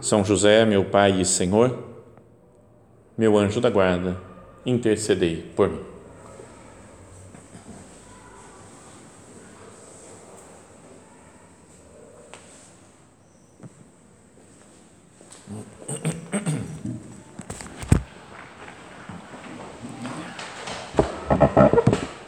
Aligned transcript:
são 0.00 0.24
José, 0.24 0.64
meu 0.64 0.84
Pai 0.84 1.20
e 1.20 1.24
Senhor, 1.24 1.78
meu 3.16 3.36
anjo 3.36 3.60
da 3.60 3.70
guarda, 3.70 4.16
intercedei 4.64 5.36
por 5.56 5.68
mim. 5.68 5.80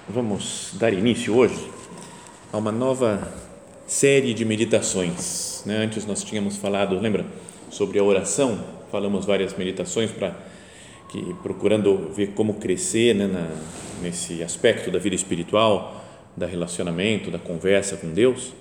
Vamos 0.09 0.73
dar 0.75 0.93
início 0.93 1.37
hoje 1.37 1.71
a 2.53 2.59
uma 2.59 2.73
nova 2.73 3.33
série 3.87 4.35
de 4.35 4.45
meditações. 4.45 5.63
Né? 5.65 5.77
Antes 5.77 6.05
nós 6.05 6.25
tínhamos 6.25 6.57
falado, 6.57 6.99
lembra? 6.99 7.25
Sobre 7.71 7.99
a 7.99 8.05
oração, 8.05 8.59
falamos 8.91 9.25
várias 9.25 9.57
meditações 9.57 10.11
para 10.11 10.37
que 11.09 11.35
procurando 11.43 12.11
ver 12.15 12.33
como 12.35 12.55
crescer 12.55 13.15
né, 13.15 13.27
na, 13.27 13.49
nesse 14.03 14.43
aspecto 14.43 14.91
da 14.91 14.99
vida 14.99 15.15
espiritual, 15.15 16.05
da 16.37 16.47
relacionamento, 16.47 17.31
da 17.31 17.39
conversa 17.39 17.97
com 17.97 18.11
Deus. 18.11 18.53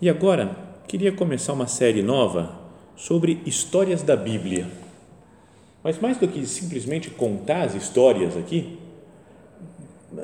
E 0.00 0.08
agora 0.08 0.56
queria 0.86 1.12
começar 1.12 1.52
uma 1.52 1.66
série 1.66 2.02
nova 2.02 2.58
sobre 2.96 3.40
histórias 3.46 4.02
da 4.02 4.16
Bíblia. 4.16 4.66
Mas 5.82 5.98
mais 5.98 6.16
do 6.16 6.28
que 6.28 6.46
simplesmente 6.46 7.10
contar 7.10 7.62
as 7.62 7.74
histórias 7.74 8.36
aqui, 8.36 8.78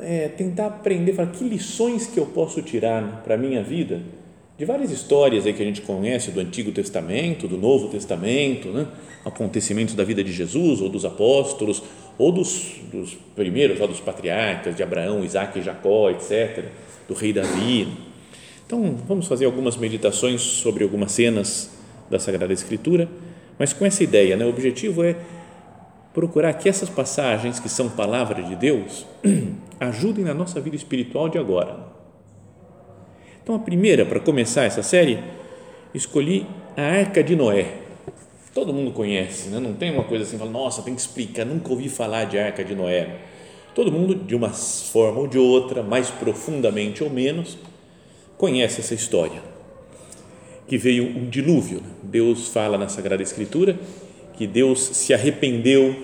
é 0.02 0.28
tentar 0.28 0.66
aprender, 0.66 1.14
falar 1.14 1.30
que 1.30 1.44
lições 1.44 2.06
que 2.06 2.18
eu 2.18 2.26
posso 2.26 2.62
tirar 2.62 3.22
para 3.24 3.34
a 3.34 3.38
minha 3.38 3.62
vida 3.62 4.02
de 4.58 4.64
várias 4.64 4.90
histórias 4.90 5.46
aí 5.46 5.52
que 5.52 5.62
a 5.62 5.64
gente 5.64 5.80
conhece 5.82 6.32
do 6.32 6.40
Antigo 6.40 6.72
Testamento, 6.72 7.46
do 7.46 7.56
Novo 7.56 7.88
Testamento, 7.88 8.68
né? 8.70 8.88
acontecimentos 9.24 9.94
da 9.94 10.02
vida 10.02 10.24
de 10.24 10.32
Jesus 10.32 10.80
ou 10.80 10.88
dos 10.88 11.04
apóstolos 11.04 11.80
ou 12.18 12.32
dos, 12.32 12.72
dos 12.92 13.16
primeiros, 13.36 13.78
lá 13.78 13.86
dos 13.86 14.00
patriarcas 14.00 14.74
de 14.74 14.82
Abraão, 14.82 15.24
Isaac 15.24 15.56
e 15.56 15.62
Jacó, 15.62 16.10
etc., 16.10 16.64
do 17.06 17.14
rei 17.14 17.32
Davi. 17.32 17.86
Então, 18.66 18.96
vamos 19.06 19.28
fazer 19.28 19.44
algumas 19.44 19.76
meditações 19.76 20.40
sobre 20.40 20.82
algumas 20.82 21.12
cenas 21.12 21.70
da 22.10 22.18
Sagrada 22.18 22.52
Escritura, 22.52 23.08
mas 23.56 23.72
com 23.72 23.86
essa 23.86 24.02
ideia, 24.02 24.36
né? 24.36 24.44
o 24.44 24.48
objetivo 24.48 25.04
é 25.04 25.14
procurar 26.12 26.52
que 26.54 26.68
essas 26.68 26.88
passagens 26.88 27.60
que 27.60 27.68
são 27.68 27.88
palavra 27.88 28.42
de 28.42 28.56
Deus 28.56 29.06
ajudem 29.78 30.24
na 30.24 30.34
nossa 30.34 30.60
vida 30.60 30.74
espiritual 30.74 31.28
de 31.28 31.38
agora 31.38 31.97
então, 33.48 33.56
a 33.56 33.60
primeira, 33.60 34.04
para 34.04 34.20
começar 34.20 34.64
essa 34.64 34.82
série, 34.82 35.20
escolhi 35.94 36.46
a 36.76 36.82
Arca 36.82 37.24
de 37.24 37.34
Noé. 37.34 37.76
Todo 38.52 38.74
mundo 38.74 38.90
conhece, 38.90 39.48
né? 39.48 39.58
não 39.58 39.72
tem 39.72 39.90
uma 39.90 40.04
coisa 40.04 40.22
assim, 40.24 40.36
fala, 40.36 40.50
nossa, 40.50 40.82
tem 40.82 40.94
que 40.94 41.00
explicar, 41.00 41.46
nunca 41.46 41.70
ouvi 41.70 41.88
falar 41.88 42.26
de 42.26 42.38
Arca 42.38 42.62
de 42.62 42.74
Noé. 42.74 43.08
Todo 43.74 43.90
mundo, 43.90 44.14
de 44.14 44.34
uma 44.34 44.50
forma 44.50 45.20
ou 45.20 45.26
de 45.26 45.38
outra, 45.38 45.82
mais 45.82 46.10
profundamente 46.10 47.02
ou 47.02 47.08
menos, 47.08 47.56
conhece 48.36 48.82
essa 48.82 48.92
história. 48.92 49.40
Que 50.66 50.76
veio 50.76 51.04
um 51.04 51.26
dilúvio. 51.30 51.80
Deus 52.02 52.48
fala 52.48 52.76
na 52.76 52.88
Sagrada 52.88 53.22
Escritura 53.22 53.78
que 54.36 54.46
Deus 54.46 54.78
se 54.78 55.14
arrependeu 55.14 55.96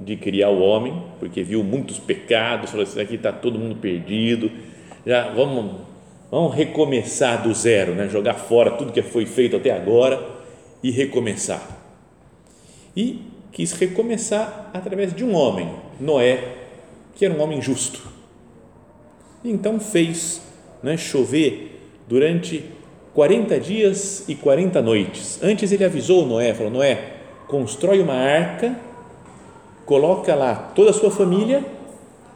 de 0.00 0.14
criar 0.14 0.50
o 0.50 0.60
homem, 0.60 1.02
porque 1.18 1.42
viu 1.42 1.64
muitos 1.64 1.98
pecados, 1.98 2.70
falou 2.70 2.84
assim, 2.84 3.00
aqui 3.00 3.16
está 3.16 3.32
todo 3.32 3.58
mundo 3.58 3.74
perdido, 3.80 4.52
já 5.04 5.28
vamos 5.30 5.90
Vamos 6.32 6.54
recomeçar 6.54 7.42
do 7.42 7.52
zero, 7.52 7.94
né? 7.94 8.08
jogar 8.08 8.32
fora 8.32 8.70
tudo 8.70 8.90
que 8.90 9.02
foi 9.02 9.26
feito 9.26 9.54
até 9.54 9.70
agora 9.70 10.18
e 10.82 10.90
recomeçar. 10.90 11.60
E 12.96 13.20
quis 13.52 13.72
recomeçar 13.72 14.70
através 14.72 15.14
de 15.14 15.22
um 15.26 15.34
homem, 15.34 15.70
Noé, 16.00 16.42
que 17.14 17.26
era 17.26 17.34
um 17.34 17.42
homem 17.42 17.60
justo. 17.60 18.00
E 19.44 19.50
então 19.50 19.78
fez 19.78 20.40
né, 20.82 20.96
chover 20.96 21.78
durante 22.08 22.64
40 23.12 23.60
dias 23.60 24.24
e 24.26 24.34
40 24.34 24.80
noites. 24.80 25.38
Antes 25.42 25.70
ele 25.70 25.84
avisou 25.84 26.26
Noé, 26.26 26.54
falou: 26.54 26.72
Noé, 26.72 27.12
constrói 27.46 28.00
uma 28.00 28.14
arca, 28.14 28.74
coloca 29.84 30.34
lá 30.34 30.54
toda 30.74 30.88
a 30.88 30.94
sua 30.94 31.10
família 31.10 31.62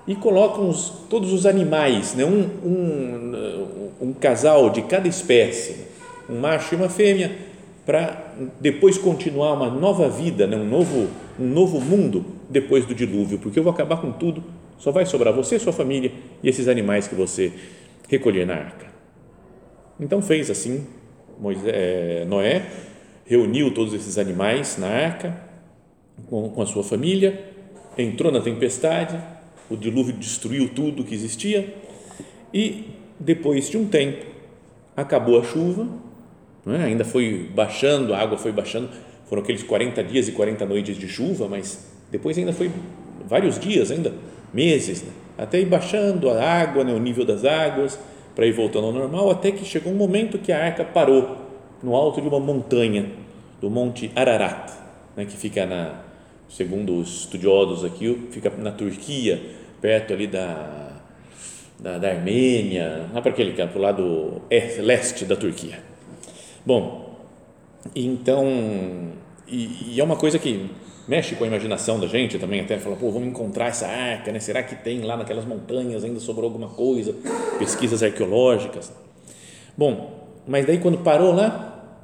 e 0.07 0.15
coloca 0.15 0.61
uns, 0.61 0.91
todos 1.09 1.33
os 1.33 1.47
animais, 1.47 2.15
né, 2.15 2.25
um, 2.25 2.43
um, 2.63 3.86
um 4.01 4.13
casal 4.13 4.71
de 4.71 4.83
cada 4.83 5.09
espécie, 5.09 5.87
um 6.29 6.39
macho 6.41 6.75
e 6.75 6.77
uma 6.77 6.89
fêmea, 6.89 7.37
para 7.85 8.35
depois 8.61 8.99
continuar 8.99 9.53
uma 9.53 9.71
nova 9.71 10.09
vida, 10.09 10.47
né? 10.47 10.57
um, 10.57 10.69
novo, 10.69 11.09
um 11.39 11.47
novo 11.47 11.81
mundo 11.81 12.25
depois 12.51 12.85
do 12.85 12.95
dilúvio, 12.95 13.39
porque 13.39 13.59
eu 13.59 13.63
vou 13.63 13.73
acabar 13.73 14.01
com 14.01 14.11
tudo, 14.13 14.43
só 14.79 14.91
vai 14.91 15.07
sobrar 15.07 15.33
você, 15.33 15.59
sua 15.59 15.73
família 15.73 16.13
e 16.43 16.49
esses 16.49 16.69
animais 16.69 17.07
que 17.07 17.15
você 17.15 17.53
recolher 18.09 18.47
na 18.47 18.55
arca. 18.55 18.87
Então 19.99 20.21
fez 20.21 20.51
assim 20.51 20.87
Moisés, 21.39 22.27
Noé, 22.27 22.67
reuniu 23.25 23.73
todos 23.73 23.93
esses 23.93 24.19
animais 24.19 24.77
na 24.79 24.89
arca 24.89 25.37
com, 26.29 26.49
com 26.51 26.63
a 26.63 26.67
sua 26.67 26.83
família, 26.83 27.53
entrou 27.97 28.33
na 28.33 28.41
tempestade, 28.41 29.19
o 29.69 29.77
dilúvio 29.77 30.15
destruiu 30.15 30.69
tudo 30.69 31.05
que 31.05 31.15
existia 31.15 31.75
e 32.53 32.96
depois 33.19 33.69
de 33.69 33.77
um 33.77 33.87
tempo, 33.87 34.25
acabou 34.97 35.41
a 35.41 35.45
chuva, 35.45 35.89
é? 36.67 36.85
ainda 36.85 37.05
foi 37.05 37.51
baixando, 37.55 38.15
a 38.15 38.19
água 38.19 38.39
foi 38.39 38.53
baixando, 38.53 38.89
foram 39.27 39.43
aqueles 39.43 39.63
40 39.63 40.03
dias 40.05 40.29
e 40.29 40.33
40 40.33 40.65
noites 40.67 40.97
de 40.97 41.09
chuva, 41.09 41.49
mas 41.49 41.87
depois 42.11 42.37
ainda 42.39 42.53
foi 42.53 42.71
vários 43.27 43.59
dias, 43.59 43.91
ainda 43.91 44.13
meses, 44.53 45.03
né? 45.03 45.11
até 45.39 45.61
ir 45.61 45.67
baixando 45.67 46.31
a 46.31 46.43
água, 46.43 46.83
né? 46.85 46.93
o 46.93 46.99
nível 46.99 47.25
das 47.25 47.45
águas, 47.45 47.99
para 48.35 48.47
ir 48.47 48.53
voltando 48.53 48.87
ao 48.87 48.93
normal, 48.93 49.31
até 49.31 49.51
que 49.51 49.65
chegou 49.65 49.93
um 49.93 49.97
momento 49.97 50.39
que 50.39 50.53
a 50.53 50.65
arca 50.65 50.85
parou 50.85 51.37
no 51.83 51.95
alto 51.95 52.21
de 52.21 52.29
uma 52.29 52.41
montanha, 52.41 53.07
do 53.61 53.71
Monte 53.71 54.11
Ararat, 54.15 54.71
né? 55.17 55.25
que 55.25 55.37
fica 55.37 55.65
na, 55.65 56.01
segundo 56.49 56.99
os 56.99 57.21
estudiosos 57.21 57.85
aqui, 57.85 58.29
fica 58.31 58.53
na 58.59 58.71
Turquia, 58.71 59.43
perto 59.81 60.13
ali 60.13 60.27
da 60.27 60.86
da, 61.79 61.99
da 61.99 62.09
Armênia, 62.09 63.09
lá 63.13 63.21
para 63.21 63.31
aquele 63.31 63.53
campo, 63.53 63.75
para 63.75 63.79
o 63.79 63.83
lado 63.83 64.43
leste 64.79 65.25
da 65.25 65.37
Turquia. 65.37 65.79
Bom, 66.65 67.17
então, 67.95 68.47
e, 69.47 69.95
e, 69.95 70.01
é 70.01 70.05
uma 70.05 70.17
coisa 70.17 70.39
que 70.39 70.71
mexe 71.07 71.37
com 71.37 71.45
a 71.45 71.47
imaginação 71.47 72.01
da 72.01 72.07
gente 72.07 72.39
também, 72.39 72.61
até 72.61 72.79
fala, 72.79 72.97
pô, 72.97 73.11
vamos 73.11 73.29
encontrar 73.29 73.69
essa 73.69 73.87
arca, 73.87 74.33
né? 74.33 74.41
será 74.41 74.63
que 74.63 74.75
tem 74.75 75.03
lá 75.03 75.17
naquelas 75.17 75.45
montanhas, 75.45 76.03
ainda 76.03 76.19
sobrou 76.19 76.47
alguma 76.47 76.69
coisa, 76.69 77.15
pesquisas 77.59 78.03
arqueológicas. 78.03 78.93
Bom, 79.77 80.27
mas 80.47 80.67
daí 80.67 80.79
quando 80.79 80.99
parou 80.99 81.33
lá, 81.33 82.01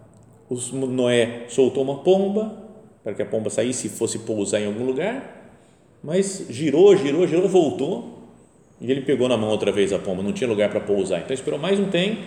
os, 0.49 0.73
Noé 0.73 1.47
soltou 1.49 1.83
uma 1.83 1.99
pomba, 1.99 2.63
para 3.03 3.15
que 3.15 3.23
a 3.23 3.27
pomba 3.27 3.51
saísse 3.51 3.89
e 3.89 3.91
fosse 3.91 4.21
pousar 4.21 4.61
em 4.61 4.67
algum 4.67 4.85
lugar, 4.85 5.43
mas 6.03 6.47
girou, 6.49 6.97
girou, 6.97 7.27
girou, 7.27 7.49
voltou, 7.49 8.22
e 8.83 8.91
ele 8.91 9.03
pegou 9.03 9.29
na 9.29 9.37
mão 9.37 9.49
outra 9.49 9.71
vez 9.71 9.93
a 9.93 9.99
pomba, 9.99 10.25
não 10.25 10.33
tinha 10.33 10.51
lugar 10.51 10.69
para 10.69 10.81
pousar. 10.81 11.21
Então 11.21 11.33
esperou 11.33 11.59
mais 11.59 11.79
um 11.79 11.89
tempo, 11.89 12.21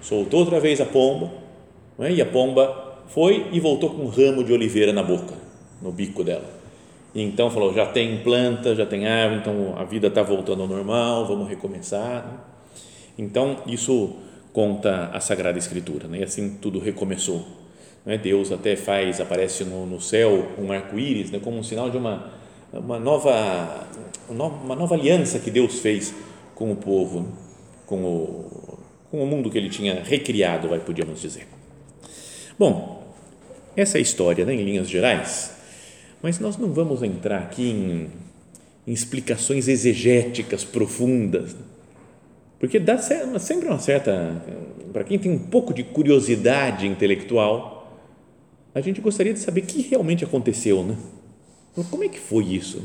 soltou 0.00 0.40
outra 0.40 0.58
vez 0.58 0.80
a 0.80 0.86
pomba, 0.86 1.30
é? 1.98 2.10
e 2.10 2.22
a 2.22 2.26
pomba 2.26 2.96
foi 3.08 3.46
e 3.52 3.60
voltou 3.60 3.90
com 3.90 4.04
um 4.04 4.08
ramo 4.08 4.42
de 4.42 4.50
oliveira 4.50 4.90
na 4.90 5.02
boca, 5.02 5.34
no 5.82 5.92
bico 5.92 6.24
dela. 6.24 6.48
E 7.14 7.22
então 7.22 7.50
falou: 7.50 7.74
já 7.74 7.84
tem 7.84 8.18
planta, 8.20 8.74
já 8.74 8.86
tem 8.86 9.06
árvore, 9.06 9.40
então 9.40 9.74
a 9.76 9.84
vida 9.84 10.06
está 10.06 10.22
voltando 10.22 10.62
ao 10.62 10.68
normal, 10.68 11.26
vamos 11.26 11.46
recomeçar. 11.46 12.46
Então 13.18 13.58
isso 13.66 14.16
conta 14.50 15.10
a 15.12 15.20
Sagrada 15.20 15.58
Escritura, 15.58 16.08
né? 16.08 16.20
e 16.20 16.24
assim 16.24 16.56
tudo 16.60 16.78
recomeçou. 16.78 17.44
Né? 18.06 18.16
Deus 18.16 18.50
até 18.50 18.76
faz, 18.76 19.20
aparece 19.20 19.62
no, 19.62 19.84
no 19.84 20.00
céu 20.00 20.52
um 20.58 20.72
arco-íris 20.72 21.30
né? 21.30 21.38
como 21.38 21.58
um 21.58 21.62
sinal 21.62 21.90
de 21.90 21.98
uma 21.98 22.30
uma 22.72 22.98
nova, 22.98 23.86
uma 24.28 24.74
nova 24.74 24.94
aliança 24.94 25.38
que 25.38 25.50
Deus 25.50 25.78
fez 25.80 26.14
com 26.54 26.70
o 26.72 26.76
povo, 26.76 27.26
com 27.86 28.04
o, 28.04 28.78
com 29.10 29.22
o 29.22 29.26
mundo 29.26 29.50
que 29.50 29.56
ele 29.56 29.70
tinha 29.70 30.02
recriado, 30.02 30.68
vai, 30.68 30.78
podíamos 30.78 31.20
dizer. 31.20 31.46
Bom, 32.58 33.06
essa 33.76 33.96
é 33.96 34.00
a 34.00 34.02
história, 34.02 34.44
né, 34.44 34.54
em 34.54 34.64
linhas 34.64 34.88
gerais, 34.88 35.52
mas 36.20 36.38
nós 36.38 36.56
não 36.56 36.72
vamos 36.72 37.02
entrar 37.02 37.38
aqui 37.38 37.70
em, 37.70 38.10
em 38.86 38.92
explicações 38.92 39.68
exegéticas 39.68 40.64
profundas, 40.64 41.54
porque 42.58 42.78
dá 42.80 42.98
sempre 42.98 43.68
uma 43.68 43.78
certa. 43.78 44.42
Para 44.92 45.04
quem 45.04 45.18
tem 45.18 45.30
um 45.30 45.38
pouco 45.38 45.72
de 45.72 45.84
curiosidade 45.84 46.86
intelectual, 46.88 47.96
a 48.74 48.80
gente 48.80 49.00
gostaria 49.00 49.32
de 49.32 49.38
saber 49.38 49.60
o 49.60 49.66
que 49.66 49.80
realmente 49.82 50.24
aconteceu, 50.24 50.82
né? 50.82 50.96
Como 51.90 52.04
é 52.04 52.08
que 52.08 52.18
foi 52.18 52.44
isso? 52.44 52.82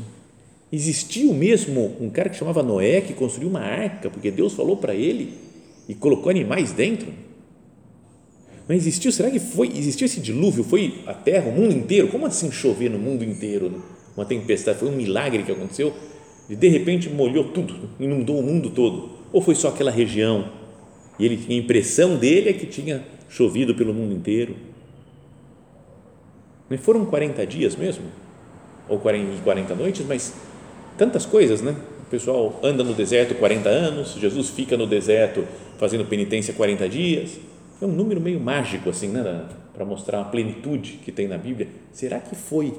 Existiu 0.72 1.32
mesmo 1.32 1.96
um 2.00 2.10
cara 2.10 2.28
que 2.28 2.36
chamava 2.36 2.62
Noé 2.62 3.00
que 3.00 3.12
construiu 3.12 3.48
uma 3.48 3.60
arca 3.60 4.10
porque 4.10 4.30
Deus 4.30 4.54
falou 4.54 4.76
para 4.76 4.94
ele 4.94 5.34
e 5.88 5.94
colocou 5.94 6.30
animais 6.30 6.72
dentro? 6.72 7.12
Mas 8.66 8.78
existiu? 8.78 9.12
Será 9.12 9.30
que 9.30 9.38
foi? 9.38 9.68
Existiu 9.68 10.06
esse 10.06 10.20
dilúvio? 10.20 10.64
Foi 10.64 11.02
a 11.06 11.12
terra, 11.12 11.48
o 11.48 11.52
mundo 11.52 11.74
inteiro? 11.74 12.08
Como 12.08 12.24
assim 12.24 12.50
chover 12.50 12.90
no 12.90 12.98
mundo 12.98 13.22
inteiro? 13.22 13.84
Uma 14.16 14.24
tempestade? 14.24 14.78
Foi 14.78 14.88
um 14.88 14.96
milagre 14.96 15.42
que 15.42 15.52
aconteceu? 15.52 15.92
E 16.48 16.56
de 16.56 16.68
repente 16.68 17.08
molhou 17.08 17.44
tudo, 17.52 17.90
inundou 18.00 18.38
o 18.38 18.42
mundo 18.42 18.70
todo? 18.70 19.10
Ou 19.32 19.40
foi 19.40 19.54
só 19.54 19.68
aquela 19.68 19.90
região? 19.90 20.50
E 21.18 21.24
ele 21.24 21.36
tinha 21.36 21.58
a 21.58 21.62
impressão 21.62 22.16
dele 22.16 22.48
é 22.48 22.52
que 22.52 22.66
tinha 22.66 23.04
chovido 23.28 23.74
pelo 23.74 23.92
mundo 23.92 24.14
inteiro. 24.14 24.56
Não 26.68 26.78
foram 26.78 27.04
40 27.04 27.46
dias 27.46 27.76
mesmo? 27.76 28.04
Ou 28.88 28.98
40 28.98 29.74
noites, 29.74 30.04
mas 30.06 30.34
tantas 30.98 31.24
coisas, 31.24 31.62
né? 31.62 31.74
O 32.06 32.10
pessoal 32.10 32.60
anda 32.62 32.84
no 32.84 32.94
deserto 32.94 33.34
40 33.34 33.68
anos, 33.68 34.14
Jesus 34.14 34.50
fica 34.50 34.76
no 34.76 34.86
deserto 34.86 35.44
fazendo 35.78 36.04
penitência 36.04 36.54
40 36.54 36.88
dias 36.88 37.38
é 37.80 37.86
um 37.86 37.92
número 37.92 38.20
meio 38.20 38.40
mágico, 38.40 38.90
assim, 38.90 39.08
né? 39.08 39.46
Para 39.72 39.84
mostrar 39.84 40.20
a 40.20 40.24
plenitude 40.24 41.00
que 41.04 41.10
tem 41.10 41.28
na 41.28 41.36
Bíblia. 41.36 41.68
Será 41.92 42.20
que 42.20 42.34
foi 42.34 42.72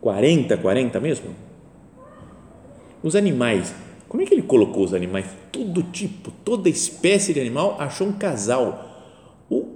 40, 0.00 0.56
40 0.56 1.00
mesmo? 1.00 1.26
Os 3.02 3.14
animais, 3.14 3.74
como 4.08 4.22
é 4.22 4.26
que 4.26 4.34
ele 4.34 4.42
colocou 4.42 4.84
os 4.84 4.94
animais? 4.94 5.26
Todo 5.52 5.82
tipo, 5.84 6.30
toda 6.44 6.68
espécie 6.68 7.32
de 7.32 7.40
animal 7.40 7.76
achou 7.78 8.08
um 8.08 8.12
casal. 8.12 8.84
O, 9.50 9.66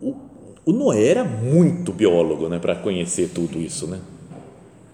o, 0.00 0.16
o 0.64 0.72
Noé 0.72 1.08
era 1.08 1.24
muito 1.24 1.92
biólogo, 1.92 2.48
né? 2.48 2.58
Para 2.58 2.76
conhecer 2.76 3.30
tudo 3.34 3.58
isso, 3.58 3.86
né? 3.86 4.00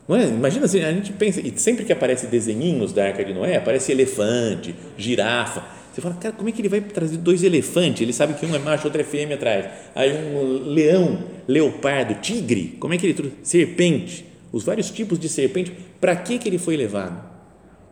Não 0.08 0.16
é? 0.16 0.24
Imagina 0.26 0.64
assim, 0.64 0.82
a 0.82 0.92
gente 0.92 1.12
pensa, 1.12 1.40
e 1.40 1.52
sempre 1.58 1.84
que 1.84 1.92
aparece 1.92 2.26
desenhinhos 2.26 2.92
da 2.92 3.06
Arca 3.06 3.24
de 3.24 3.32
Noé, 3.32 3.56
aparece 3.56 3.92
elefante, 3.92 4.74
girafa 4.96 5.82
você 5.92 6.00
fala, 6.00 6.14
cara, 6.14 6.34
como 6.34 6.48
é 6.48 6.52
que 6.52 6.62
ele 6.62 6.70
vai 6.70 6.80
trazer 6.80 7.18
dois 7.18 7.42
elefantes? 7.42 8.00
Ele 8.00 8.14
sabe 8.14 8.32
que 8.32 8.46
um 8.46 8.54
é 8.54 8.58
macho, 8.58 8.86
outro 8.86 9.00
é 9.00 9.04
fêmea 9.04 9.36
atrás. 9.36 9.66
Aí 9.94 10.10
um 10.10 10.72
leão, 10.72 11.22
leopardo, 11.46 12.14
tigre, 12.14 12.78
como 12.80 12.94
é 12.94 12.98
que 12.98 13.04
ele 13.04 13.12
trouxe? 13.12 13.36
Serpente, 13.42 14.24
os 14.50 14.64
vários 14.64 14.90
tipos 14.90 15.18
de 15.18 15.28
serpente. 15.28 15.70
Para 16.00 16.16
que, 16.16 16.38
que 16.38 16.48
ele 16.48 16.56
foi 16.56 16.78
levado? 16.78 17.22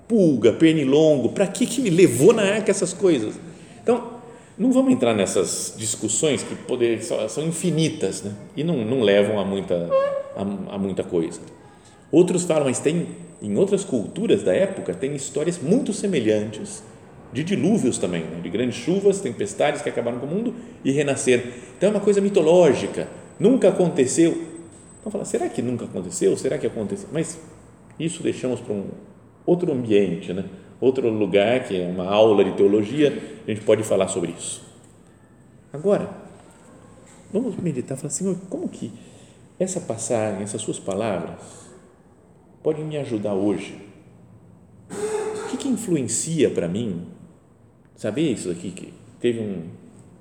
Pulga, 0.08 0.50
pernilongo, 0.54 1.28
para 1.28 1.46
que, 1.46 1.66
que 1.66 1.82
ele 1.82 1.90
levou 1.90 2.32
na 2.32 2.42
arca 2.42 2.70
essas 2.70 2.94
coisas? 2.94 3.34
Então, 3.82 4.18
não 4.58 4.72
vamos 4.72 4.92
entrar 4.92 5.14
nessas 5.14 5.74
discussões 5.76 6.42
que 6.42 6.54
poder, 6.54 7.02
são 7.02 7.46
infinitas 7.46 8.22
né? 8.22 8.32
e 8.56 8.64
não, 8.64 8.82
não 8.82 9.02
levam 9.02 9.38
a 9.38 9.44
muita, 9.44 9.90
a, 10.34 10.74
a 10.74 10.78
muita 10.78 11.04
coisa. 11.04 11.38
Outros 12.12 12.44
falam, 12.44 12.64
mas 12.64 12.80
tem, 12.80 13.08
em 13.40 13.56
outras 13.56 13.84
culturas 13.84 14.42
da 14.42 14.52
época, 14.52 14.92
tem 14.92 15.14
histórias 15.14 15.58
muito 15.58 15.92
semelhantes 15.92 16.82
de 17.32 17.44
dilúvios 17.44 17.98
também, 17.98 18.22
né? 18.24 18.40
de 18.42 18.50
grandes 18.50 18.76
chuvas, 18.76 19.20
tempestades 19.20 19.82
que 19.82 19.88
acabaram 19.88 20.18
com 20.18 20.26
o 20.26 20.28
mundo 20.28 20.54
e 20.84 20.90
renascer. 20.90 21.52
Então 21.76 21.90
é 21.90 21.92
uma 21.92 22.00
coisa 22.00 22.20
mitológica, 22.20 23.08
nunca 23.38 23.68
aconteceu. 23.68 24.48
Então 24.98 25.12
fala, 25.12 25.24
será 25.24 25.48
que 25.48 25.62
nunca 25.62 25.84
aconteceu? 25.84 26.36
Será 26.36 26.58
que 26.58 26.66
aconteceu? 26.66 27.08
Mas 27.12 27.38
isso 27.98 28.22
deixamos 28.22 28.60
para 28.60 28.74
um 28.74 28.86
outro 29.46 29.72
ambiente, 29.72 30.32
né? 30.32 30.44
outro 30.80 31.08
lugar 31.08 31.64
que 31.64 31.80
é 31.80 31.86
uma 31.86 32.06
aula 32.06 32.42
de 32.42 32.52
teologia, 32.52 33.16
a 33.46 33.50
gente 33.50 33.62
pode 33.64 33.82
falar 33.82 34.08
sobre 34.08 34.32
isso. 34.32 34.62
Agora, 35.72 36.08
vamos 37.32 37.56
meditar, 37.56 37.96
falar, 37.96 38.10
Senhor, 38.10 38.36
como 38.48 38.68
que 38.68 38.90
essa 39.58 39.80
passagem, 39.80 40.42
essas 40.42 40.62
suas 40.62 40.78
palavras 40.78 41.69
podem 42.62 42.84
me 42.84 42.96
ajudar 42.96 43.34
hoje? 43.34 43.76
O 44.90 45.48
que, 45.50 45.56
que 45.56 45.68
influencia 45.68 46.50
para 46.50 46.68
mim 46.68 47.06
Sabia 48.00 48.30
isso 48.30 48.50
aqui? 48.50 48.70
Que 48.70 48.94
teve 49.20 49.40
um, 49.40 49.62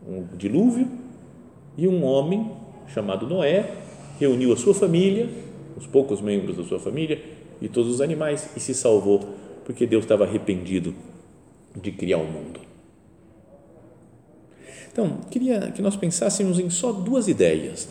um 0.05 0.27
dilúvio 0.35 0.85
e 1.77 1.87
um 1.87 2.03
homem 2.03 2.51
chamado 2.93 3.25
Noé 3.25 3.73
reuniu 4.19 4.51
a 4.51 4.57
sua 4.57 4.73
família, 4.73 5.29
os 5.77 5.87
poucos 5.87 6.19
membros 6.19 6.57
da 6.57 6.65
sua 6.65 6.77
família 6.77 7.23
e 7.61 7.69
todos 7.69 7.89
os 7.89 8.01
animais 8.01 8.49
e 8.53 8.59
se 8.59 8.73
salvou 8.73 9.33
porque 9.63 9.87
Deus 9.87 10.03
estava 10.03 10.25
arrependido 10.25 10.93
de 11.73 11.93
criar 11.93 12.17
o 12.17 12.25
mundo. 12.25 12.59
Então, 14.91 15.21
queria 15.31 15.71
que 15.71 15.81
nós 15.81 15.95
pensássemos 15.95 16.59
em 16.59 16.69
só 16.69 16.91
duas 16.91 17.29
ideias, 17.29 17.87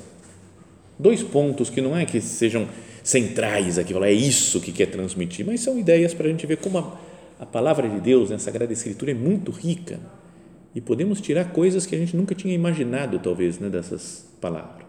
dois 0.98 1.22
pontos 1.22 1.70
que 1.70 1.80
não 1.80 1.96
é 1.96 2.04
que 2.04 2.20
sejam 2.20 2.68
centrais 3.08 3.78
aqui, 3.78 3.94
é 3.94 4.12
isso 4.12 4.60
que 4.60 4.72
quer 4.72 4.86
transmitir, 4.86 5.46
mas 5.46 5.60
são 5.60 5.78
ideias 5.78 6.12
para 6.12 6.26
a 6.26 6.30
gente 6.30 6.46
ver 6.46 6.58
como 6.58 6.78
a 6.78 7.08
a 7.38 7.46
palavra 7.46 7.88
de 7.88 8.00
Deus 8.00 8.30
né, 8.30 8.38
Sagrada 8.38 8.72
Escritura 8.72 9.12
é 9.12 9.14
muito 9.14 9.52
rica 9.52 10.00
e 10.74 10.80
podemos 10.80 11.20
tirar 11.20 11.52
coisas 11.52 11.86
que 11.86 11.94
a 11.94 11.98
gente 11.98 12.16
nunca 12.16 12.34
tinha 12.34 12.54
imaginado, 12.54 13.18
talvez, 13.18 13.58
né, 13.58 13.68
dessas 13.68 14.28
palavras. 14.40 14.86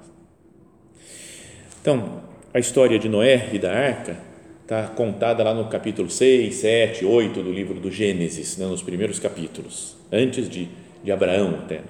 Então, 1.81 2.21
a 2.53 2.59
história 2.59 2.97
de 2.97 3.07
Noé 3.07 3.49
e 3.53 3.59
da 3.59 3.71
arca 3.71 4.17
está 4.63 4.87
contada 4.87 5.43
lá 5.43 5.53
no 5.53 5.69
capítulo 5.69 6.09
6, 6.09 6.53
7, 6.55 7.05
8 7.05 7.41
do 7.41 7.51
livro 7.51 7.79
do 7.79 7.91
Gênesis, 7.91 8.57
né, 8.57 8.65
nos 8.65 8.81
primeiros 8.81 9.19
capítulos, 9.19 9.95
antes 10.11 10.49
de, 10.49 10.67
de 11.03 11.11
Abraão 11.11 11.59
até. 11.63 11.81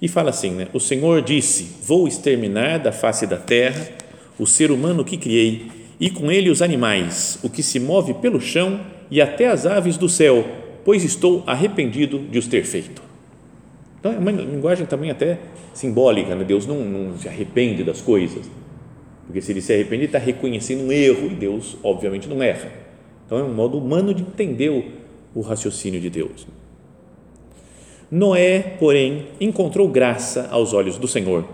E 0.00 0.08
fala 0.08 0.30
assim: 0.30 0.52
né, 0.52 0.68
O 0.72 0.80
Senhor 0.80 1.20
disse: 1.20 1.76
Vou 1.82 2.08
exterminar 2.08 2.78
da 2.78 2.92
face 2.92 3.26
da 3.26 3.36
terra 3.36 3.88
o 4.38 4.46
ser 4.46 4.70
humano 4.70 5.04
que 5.04 5.16
criei, 5.16 5.70
e 6.00 6.10
com 6.10 6.30
ele 6.30 6.48
os 6.48 6.62
animais, 6.62 7.38
o 7.42 7.50
que 7.50 7.62
se 7.62 7.80
move 7.80 8.14
pelo 8.14 8.40
chão 8.40 8.80
e 9.10 9.20
até 9.20 9.48
as 9.48 9.66
aves 9.66 9.96
do 9.96 10.08
céu, 10.08 10.44
pois 10.84 11.02
estou 11.02 11.42
arrependido 11.46 12.18
de 12.18 12.38
os 12.38 12.46
ter 12.46 12.64
feito. 12.64 13.02
Então 13.98 14.12
é 14.12 14.18
uma 14.18 14.30
linguagem 14.30 14.86
também 14.86 15.10
até 15.10 15.38
simbólica, 15.74 16.34
né? 16.34 16.44
Deus 16.44 16.66
não, 16.66 16.84
não 16.84 17.18
se 17.18 17.28
arrepende 17.28 17.82
das 17.82 18.00
coisas, 18.00 18.48
porque 19.26 19.40
se 19.40 19.52
ele 19.52 19.60
se 19.60 19.72
arrepende, 19.72 19.96
ele 19.96 20.04
está 20.06 20.18
reconhecendo 20.18 20.84
um 20.84 20.92
erro 20.92 21.26
e 21.26 21.34
Deus, 21.34 21.76
obviamente, 21.82 22.28
não 22.28 22.42
erra. 22.42 22.72
Então 23.26 23.38
é 23.38 23.42
um 23.42 23.52
modo 23.52 23.76
humano 23.76 24.14
de 24.14 24.22
entender 24.22 24.70
o, 24.70 24.84
o 25.34 25.40
raciocínio 25.40 26.00
de 26.00 26.08
Deus. 26.08 26.46
Noé, 28.10 28.60
porém, 28.78 29.26
encontrou 29.38 29.86
graça 29.88 30.48
aos 30.50 30.72
olhos 30.72 30.96
do 30.96 31.06
Senhor. 31.06 31.44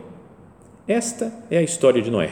Esta 0.87 1.33
é 1.51 1.59
a 1.59 1.63
história 1.63 2.01
de 2.01 2.11
Noé. 2.11 2.31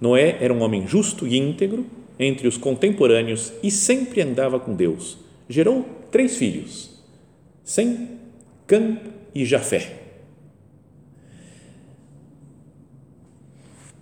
Noé 0.00 0.38
era 0.40 0.52
um 0.52 0.60
homem 0.60 0.86
justo 0.86 1.26
e 1.26 1.38
íntegro 1.38 1.86
entre 2.18 2.46
os 2.46 2.56
contemporâneos 2.56 3.52
e 3.62 3.70
sempre 3.70 4.20
andava 4.20 4.60
com 4.60 4.74
Deus. 4.74 5.18
Gerou 5.48 5.86
três 6.10 6.36
filhos: 6.36 7.02
Sem, 7.64 8.10
Cã 8.66 8.98
e 9.34 9.44
Jafé. 9.44 10.02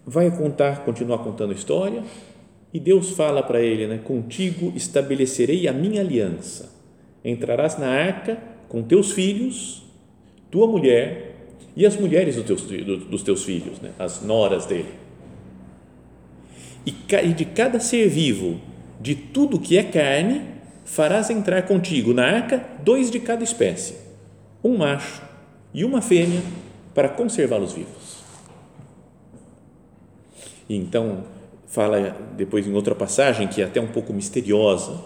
Vai 0.06 0.30
contar, 0.36 0.84
continuar 0.84 1.18
contando 1.18 1.52
a 1.52 1.54
história, 1.54 2.02
e 2.72 2.78
Deus 2.78 3.10
fala 3.10 3.42
para 3.42 3.60
ele, 3.62 3.86
né, 3.86 3.98
contigo 4.04 4.72
estabelecerei 4.76 5.66
a 5.66 5.72
minha 5.72 6.02
aliança. 6.02 6.74
Entrarás 7.24 7.78
na 7.78 7.88
arca 7.88 8.36
com 8.68 8.82
teus 8.82 9.12
filhos, 9.12 9.82
tua 10.50 10.66
mulher 10.66 11.36
e 11.74 11.86
as 11.86 11.96
mulheres 11.96 12.36
dos 12.36 12.44
teus, 12.44 13.06
dos 13.06 13.22
teus 13.22 13.44
filhos, 13.44 13.80
né, 13.80 13.92
as 13.98 14.22
noras 14.22 14.66
dele 14.66 15.03
e 16.86 17.32
de 17.32 17.44
cada 17.44 17.80
ser 17.80 18.08
vivo, 18.08 18.60
de 19.00 19.14
tudo 19.14 19.58
que 19.58 19.78
é 19.78 19.82
carne, 19.82 20.42
farás 20.84 21.30
entrar 21.30 21.62
contigo 21.62 22.12
na 22.12 22.24
arca 22.24 22.64
dois 22.84 23.10
de 23.10 23.18
cada 23.18 23.42
espécie, 23.42 23.94
um 24.62 24.76
macho 24.76 25.22
e 25.72 25.84
uma 25.84 26.00
fêmea, 26.00 26.42
para 26.94 27.08
conservá-los 27.08 27.72
vivos. 27.72 28.22
E 30.68 30.76
então, 30.76 31.24
fala 31.66 32.16
depois 32.36 32.66
em 32.66 32.72
outra 32.72 32.94
passagem, 32.94 33.48
que 33.48 33.60
é 33.60 33.64
até 33.64 33.80
um 33.80 33.88
pouco 33.88 34.12
misteriosa, 34.12 35.00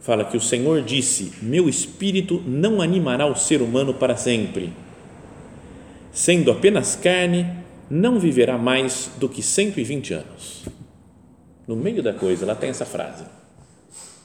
fala 0.00 0.24
que 0.24 0.36
o 0.36 0.40
Senhor 0.40 0.82
disse: 0.82 1.32
Meu 1.40 1.68
espírito 1.68 2.42
não 2.46 2.82
animará 2.82 3.26
o 3.26 3.36
ser 3.36 3.62
humano 3.62 3.94
para 3.94 4.16
sempre. 4.16 4.72
Sendo 6.12 6.50
apenas 6.50 6.96
carne, 6.96 7.46
não 7.90 8.18
viverá 8.18 8.56
mais 8.56 9.10
do 9.18 9.28
que 9.28 9.42
120 9.42 10.14
anos. 10.14 10.64
No 11.66 11.76
meio 11.76 12.02
da 12.02 12.12
coisa, 12.12 12.44
lá 12.46 12.54
tem 12.54 12.70
essa 12.70 12.84
frase. 12.84 13.24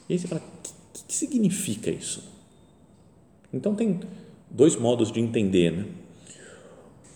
E 0.10 0.14
aí 0.14 0.20
você 0.20 0.28
fala: 0.28 0.42
o 0.42 0.62
que, 0.94 1.04
que 1.08 1.14
significa 1.14 1.90
isso? 1.90 2.24
Então, 3.54 3.76
tem 3.76 4.00
dois 4.50 4.76
modos 4.76 5.12
de 5.12 5.20
entender. 5.20 5.72
Né? 5.72 5.86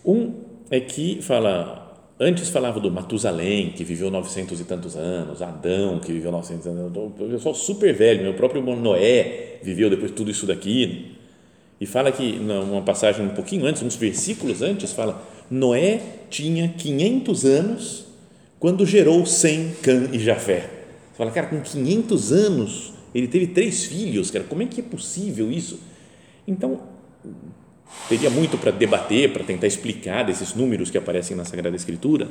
Um 0.04 0.34
é 0.70 0.80
que 0.80 1.20
fala 1.22 1.82
Antes 2.24 2.50
falava 2.50 2.78
do 2.78 2.88
Matusalém, 2.88 3.70
que 3.70 3.82
viveu 3.82 4.08
900 4.08 4.60
e 4.60 4.64
tantos 4.64 4.94
anos, 4.94 5.42
Adão, 5.42 5.98
que 5.98 6.12
viveu 6.12 6.30
900 6.30 6.66
anos, 6.68 6.96
o 6.96 7.10
pessoal 7.10 7.52
super 7.52 7.92
velho, 7.92 8.22
meu 8.22 8.34
próprio 8.34 8.62
Noé 8.76 9.58
viveu 9.60 9.90
depois 9.90 10.12
tudo 10.12 10.30
isso 10.30 10.46
daqui. 10.46 11.16
E 11.80 11.86
fala 11.86 12.12
que, 12.12 12.34
numa 12.34 12.82
passagem 12.82 13.26
um 13.26 13.30
pouquinho 13.30 13.66
antes, 13.66 13.82
uns 13.82 13.96
versículos 13.96 14.62
antes, 14.62 14.92
fala: 14.92 15.20
Noé 15.52 16.00
tinha 16.30 16.68
500 16.68 17.44
anos 17.44 18.04
quando 18.58 18.86
gerou 18.86 19.26
Sem, 19.26 19.72
Cã 19.82 20.08
e 20.12 20.18
Jafé. 20.18 20.60
Você 21.10 21.18
fala, 21.18 21.30
cara, 21.30 21.48
com 21.48 21.60
500 21.60 22.32
anos 22.32 22.92
ele 23.14 23.28
teve 23.28 23.48
três 23.48 23.84
filhos, 23.84 24.30
cara, 24.30 24.44
como 24.48 24.62
é 24.62 24.66
que 24.66 24.80
é 24.80 24.82
possível 24.82 25.52
isso? 25.52 25.78
Então, 26.48 26.80
teria 28.08 28.30
muito 28.30 28.56
para 28.56 28.70
debater, 28.70 29.30
para 29.30 29.44
tentar 29.44 29.66
explicar 29.66 30.24
desses 30.24 30.54
números 30.54 30.90
que 30.90 30.96
aparecem 30.96 31.36
na 31.36 31.44
Sagrada 31.44 31.76
Escritura. 31.76 32.28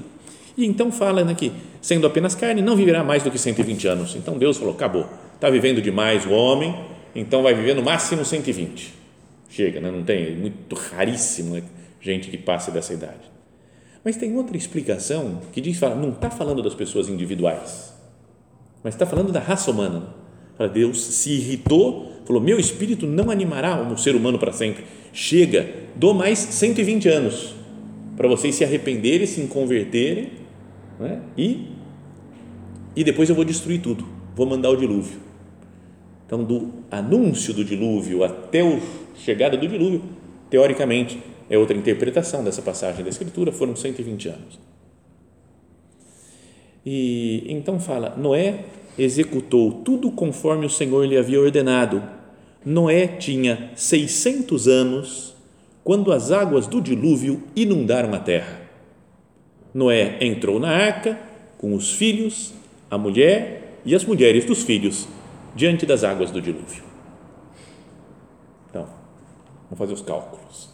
E 0.57 0.65
então 0.65 0.91
fala 0.91 1.23
né, 1.23 1.35
que, 1.35 1.51
sendo 1.79 2.07
apenas 2.07 2.33
carne, 2.33 2.61
não 2.61 2.75
viverá 2.75 3.03
mais 3.03 3.21
do 3.21 3.29
que 3.29 3.37
120 3.37 3.87
anos. 3.87 4.15
Então 4.15 4.37
Deus 4.37 4.57
falou: 4.57 4.73
acabou, 4.73 5.07
está 5.35 5.49
vivendo 5.49 5.79
demais 5.79 6.25
o 6.25 6.31
homem, 6.31 6.75
então 7.15 7.43
vai 7.43 7.53
viver 7.53 7.75
no 7.75 7.83
máximo 7.83 8.25
120. 8.25 8.93
Chega, 9.49 9.79
né? 9.79 9.91
não 9.91 10.01
tem, 10.01 10.27
é 10.27 10.31
muito 10.31 10.75
raríssimo 10.75 11.55
né, 11.55 11.63
gente 12.01 12.29
que 12.29 12.37
passe 12.37 12.71
dessa 12.71 12.93
idade. 12.93 13.31
Mas 14.03 14.17
tem 14.17 14.35
outra 14.35 14.57
explicação 14.57 15.41
que 15.53 15.61
diz: 15.61 15.77
fala, 15.77 15.95
não 15.95 16.09
está 16.09 16.29
falando 16.29 16.61
das 16.61 16.73
pessoas 16.73 17.07
individuais, 17.07 17.93
mas 18.83 18.93
está 18.93 19.05
falando 19.05 19.31
da 19.31 19.39
raça 19.39 19.71
humana. 19.71 20.21
Deus 20.73 21.01
se 21.01 21.31
irritou, 21.31 22.11
falou: 22.25 22.41
Meu 22.41 22.59
espírito 22.59 23.07
não 23.07 23.31
animará 23.31 23.81
o 23.81 23.97
ser 23.97 24.15
humano 24.15 24.37
para 24.37 24.51
sempre 24.51 24.83
chega, 25.13 25.69
dou 25.95 26.13
mais 26.13 26.39
120 26.39 27.09
anos 27.09 27.53
para 28.15 28.27
vocês 28.27 28.55
se 28.55 28.63
arrependerem, 28.63 29.25
se 29.25 29.41
converterem 29.47 30.31
né? 30.99 31.21
e, 31.37 31.67
e 32.95 33.03
depois 33.03 33.29
eu 33.29 33.35
vou 33.35 33.43
destruir 33.43 33.81
tudo, 33.81 34.05
vou 34.35 34.45
mandar 34.45 34.69
o 34.69 34.77
dilúvio. 34.77 35.19
Então, 36.25 36.43
do 36.43 36.71
anúncio 36.89 37.53
do 37.53 37.65
dilúvio 37.65 38.23
até 38.23 38.61
a 38.61 38.79
chegada 39.15 39.57
do 39.57 39.67
dilúvio, 39.67 40.01
teoricamente, 40.49 41.19
é 41.51 41.57
outra 41.57 41.77
interpretação 41.77 42.43
dessa 42.43 42.63
passagem 42.63 43.03
da 43.03 43.09
Escritura, 43.09 43.51
foram 43.51 43.75
120 43.75 44.29
anos. 44.29 44.59
E 46.83 47.43
então 47.47 47.79
fala: 47.79 48.15
Noé 48.17 48.65
executou 48.97 49.83
tudo 49.83 50.09
conforme 50.11 50.65
o 50.65 50.69
Senhor 50.69 51.05
lhe 51.05 51.17
havia 51.17 51.39
ordenado 51.39 52.01
Noé 52.63 53.07
tinha 53.07 53.71
600 53.75 54.67
anos 54.67 55.35
quando 55.83 56.11
as 56.11 56.31
águas 56.31 56.67
do 56.67 56.79
dilúvio 56.79 57.41
inundaram 57.55 58.13
a 58.13 58.19
terra. 58.19 58.61
Noé 59.73 60.17
entrou 60.21 60.59
na 60.59 60.69
arca 60.69 61.19
com 61.57 61.73
os 61.73 61.91
filhos, 61.91 62.53
a 62.89 62.99
mulher 62.99 63.79
e 63.83 63.95
as 63.95 64.05
mulheres 64.05 64.45
dos 64.45 64.61
filhos 64.61 65.07
diante 65.55 65.87
das 65.87 66.03
águas 66.03 66.29
do 66.29 66.39
dilúvio. 66.39 66.83
Então, 68.69 68.87
vamos 69.63 69.79
fazer 69.79 69.93
os 69.93 70.01
cálculos. 70.03 70.70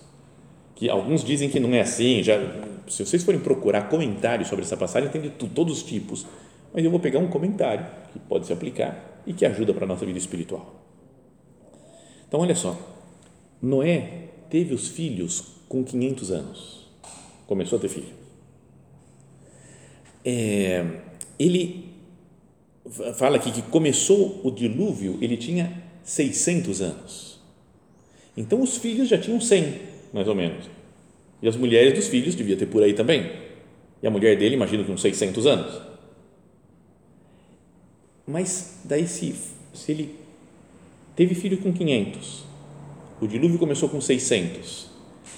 Que 0.77 0.89
alguns 0.89 1.23
dizem 1.23 1.49
que 1.49 1.59
não 1.59 1.73
é 1.73 1.81
assim, 1.81 2.21
já 2.21 2.37
se 2.87 3.03
vocês 3.05 3.23
forem 3.23 3.41
procurar 3.41 3.89
comentários 3.89 4.47
sobre 4.47 4.63
essa 4.63 4.77
passagem, 4.77 5.09
tem 5.09 5.21
de 5.21 5.31
todos 5.31 5.79
os 5.79 5.83
tipos, 5.83 6.25
mas 6.71 6.85
eu 6.85 6.91
vou 6.91 6.99
pegar 6.99 7.19
um 7.19 7.27
comentário 7.27 7.85
que 8.13 8.19
pode 8.19 8.45
se 8.45 8.53
aplicar 8.53 9.21
e 9.25 9.33
que 9.33 9.43
ajuda 9.43 9.73
para 9.73 9.85
a 9.85 9.87
nossa 9.87 10.05
vida 10.05 10.19
espiritual. 10.19 10.75
Então, 12.27 12.39
olha 12.41 12.55
só, 12.55 12.77
Noé 13.59 14.29
teve 14.51 14.73
os 14.73 14.87
filhos 14.87 15.43
com 15.67 15.83
500 15.83 16.31
anos, 16.31 16.87
começou 17.47 17.79
a 17.79 17.81
ter 17.81 17.89
filho. 17.89 18.13
É, 20.23 20.85
ele 21.39 21.89
fala 23.15 23.37
aqui 23.37 23.51
que 23.51 23.63
começou 23.63 24.41
o 24.43 24.51
dilúvio, 24.51 25.17
ele 25.21 25.37
tinha 25.37 25.83
600 26.03 26.81
anos. 26.81 27.39
Então, 28.35 28.61
os 28.61 28.77
filhos 28.77 29.07
já 29.07 29.17
tinham 29.17 29.41
100, 29.41 29.96
mais 30.13 30.27
ou 30.27 30.35
menos. 30.35 30.65
E 31.41 31.47
as 31.47 31.55
mulheres 31.55 31.93
dos 31.93 32.07
filhos 32.07 32.35
devia 32.35 32.57
ter 32.57 32.65
por 32.65 32.83
aí 32.83 32.93
também. 32.93 33.31
E 34.01 34.07
a 34.07 34.09
mulher 34.09 34.37
dele, 34.37 34.55
imagino 34.55 34.83
que 34.83 34.91
uns 34.91 35.01
600 35.01 35.45
anos. 35.45 35.81
Mas 38.25 38.81
daí 38.83 39.07
se, 39.07 39.35
se 39.73 39.91
ele 39.91 40.27
Teve 41.17 41.33
filho 41.33 41.57
com 41.57 41.73
500. 41.73 42.45
O 43.19 43.25
dilúvio 43.25 43.57
começou 43.57 43.89
com 43.89 43.99
600. 43.99 44.87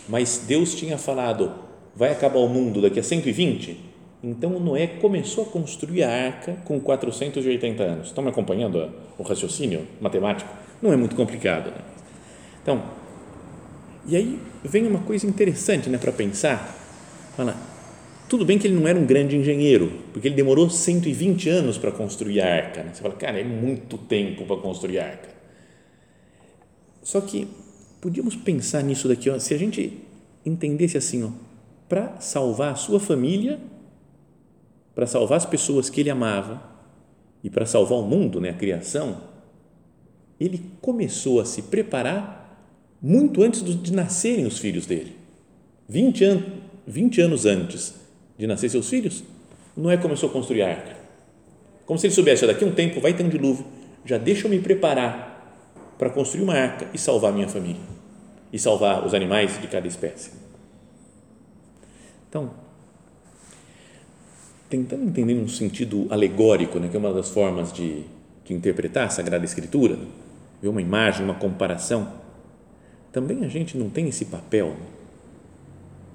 Mas 0.09 0.43
Deus 0.45 0.75
tinha 0.75 0.97
falado: 0.97 1.53
vai 1.95 2.11
acabar 2.11 2.39
o 2.39 2.49
mundo 2.49 2.81
daqui 2.81 2.99
a 2.99 3.03
120. 3.03 3.79
Então 4.21 4.59
Noé 4.59 4.87
começou 4.87 5.45
a 5.45 5.47
construir 5.47 6.03
a 6.03 6.11
arca 6.11 6.57
com 6.65 6.77
480 6.81 7.81
anos. 7.81 8.07
Estão 8.07 8.21
me 8.21 8.29
acompanhando 8.29 8.91
o 9.17 9.23
raciocínio 9.23 9.87
matemático? 10.01 10.53
Não 10.81 10.91
é 10.91 10.97
muito 10.97 11.15
complicado. 11.15 11.67
Né? 11.67 11.81
Então, 12.61 12.83
e 14.07 14.15
aí 14.15 14.39
vem 14.63 14.87
uma 14.87 14.99
coisa 14.99 15.27
interessante 15.27 15.89
né, 15.89 15.97
para 15.97 16.11
pensar. 16.11 16.75
Fala, 17.35 17.55
tudo 18.27 18.45
bem 18.45 18.59
que 18.59 18.67
ele 18.67 18.75
não 18.75 18.87
era 18.87 18.97
um 18.97 19.05
grande 19.05 19.35
engenheiro, 19.35 19.91
porque 20.13 20.27
ele 20.27 20.35
demorou 20.35 20.69
120 20.69 21.49
anos 21.49 21.77
para 21.77 21.91
construir 21.91 22.41
a 22.41 22.55
arca. 22.55 22.83
Né? 22.83 22.91
Você 22.93 23.01
fala, 23.01 23.15
cara, 23.15 23.39
é 23.39 23.43
muito 23.43 23.97
tempo 23.97 24.45
para 24.45 24.57
construir 24.57 24.99
a 24.99 25.05
arca. 25.05 25.29
Só 27.01 27.21
que 27.21 27.47
podíamos 27.99 28.35
pensar 28.35 28.83
nisso 28.83 29.07
daqui, 29.07 29.29
ó, 29.29 29.39
se 29.39 29.53
a 29.53 29.57
gente 29.57 29.97
entendesse 30.45 30.97
assim, 30.97 31.33
para 31.87 32.19
salvar 32.19 32.73
a 32.73 32.75
sua 32.75 32.99
família, 32.99 33.59
para 34.93 35.07
salvar 35.07 35.37
as 35.37 35.45
pessoas 35.45 35.89
que 35.89 36.01
ele 36.01 36.09
amava 36.09 36.61
e 37.43 37.49
para 37.49 37.65
salvar 37.65 37.97
o 37.97 38.03
mundo, 38.03 38.39
né, 38.39 38.49
a 38.49 38.53
criação, 38.53 39.21
ele 40.39 40.61
começou 40.81 41.41
a 41.41 41.45
se 41.45 41.63
preparar 41.63 42.38
muito 43.01 43.41
antes 43.43 43.63
de 43.63 43.93
nascerem 43.93 44.45
os 44.45 44.57
filhos 44.57 44.85
dele. 44.85 45.15
20, 45.87 46.25
an 46.25 46.43
20 46.85 47.21
anos 47.21 47.45
antes 47.45 47.95
de 48.37 48.45
nascer 48.47 48.69
seus 48.69 48.89
filhos, 48.89 49.23
Noé 49.75 49.97
começou 49.97 50.29
a 50.29 50.31
construir 50.31 50.61
a 50.61 50.69
arca. 50.69 50.97
Como 51.85 51.97
se 51.97 52.07
ele 52.07 52.13
soubesse, 52.13 52.45
daqui 52.45 52.63
a 52.63 52.67
um 52.67 52.71
tempo 52.71 52.99
vai 53.01 53.13
ter 53.13 53.23
um 53.23 53.29
dilúvio, 53.29 53.65
já 54.05 54.17
deixa 54.17 54.47
eu 54.47 54.51
me 54.51 54.59
preparar 54.59 55.29
para 55.97 56.09
construir 56.09 56.43
uma 56.43 56.53
arca 56.53 56.87
e 56.93 56.97
salvar 56.97 57.33
minha 57.33 57.47
família 57.47 57.81
e 58.51 58.57
salvar 58.57 59.05
os 59.05 59.13
animais 59.13 59.59
de 59.61 59.67
cada 59.67 59.87
espécie. 59.87 60.31
Então, 62.27 62.51
tentando 64.69 65.03
entender 65.03 65.33
um 65.33 65.47
sentido 65.47 66.07
alegórico, 66.09 66.79
né, 66.79 66.87
que 66.87 66.95
é 66.95 66.99
uma 66.99 67.13
das 67.13 67.29
formas 67.29 67.73
de, 67.73 68.03
de 68.45 68.53
interpretar 68.53 69.07
a 69.07 69.09
Sagrada 69.09 69.43
Escritura, 69.43 69.97
ver 70.61 70.67
uma 70.67 70.81
imagem, 70.81 71.23
uma 71.23 71.33
comparação, 71.33 72.11
também 73.11 73.43
a 73.43 73.47
gente 73.47 73.77
não 73.77 73.89
tem 73.89 74.07
esse 74.07 74.25
papel 74.25 74.75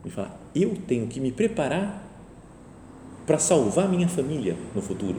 de 0.04 0.10
falar, 0.10 0.38
eu 0.54 0.76
tenho 0.86 1.06
que 1.06 1.18
me 1.18 1.32
preparar 1.32 2.04
para 3.26 3.38
salvar 3.38 3.88
minha 3.88 4.06
família 4.08 4.54
no 4.74 4.82
futuro. 4.82 5.16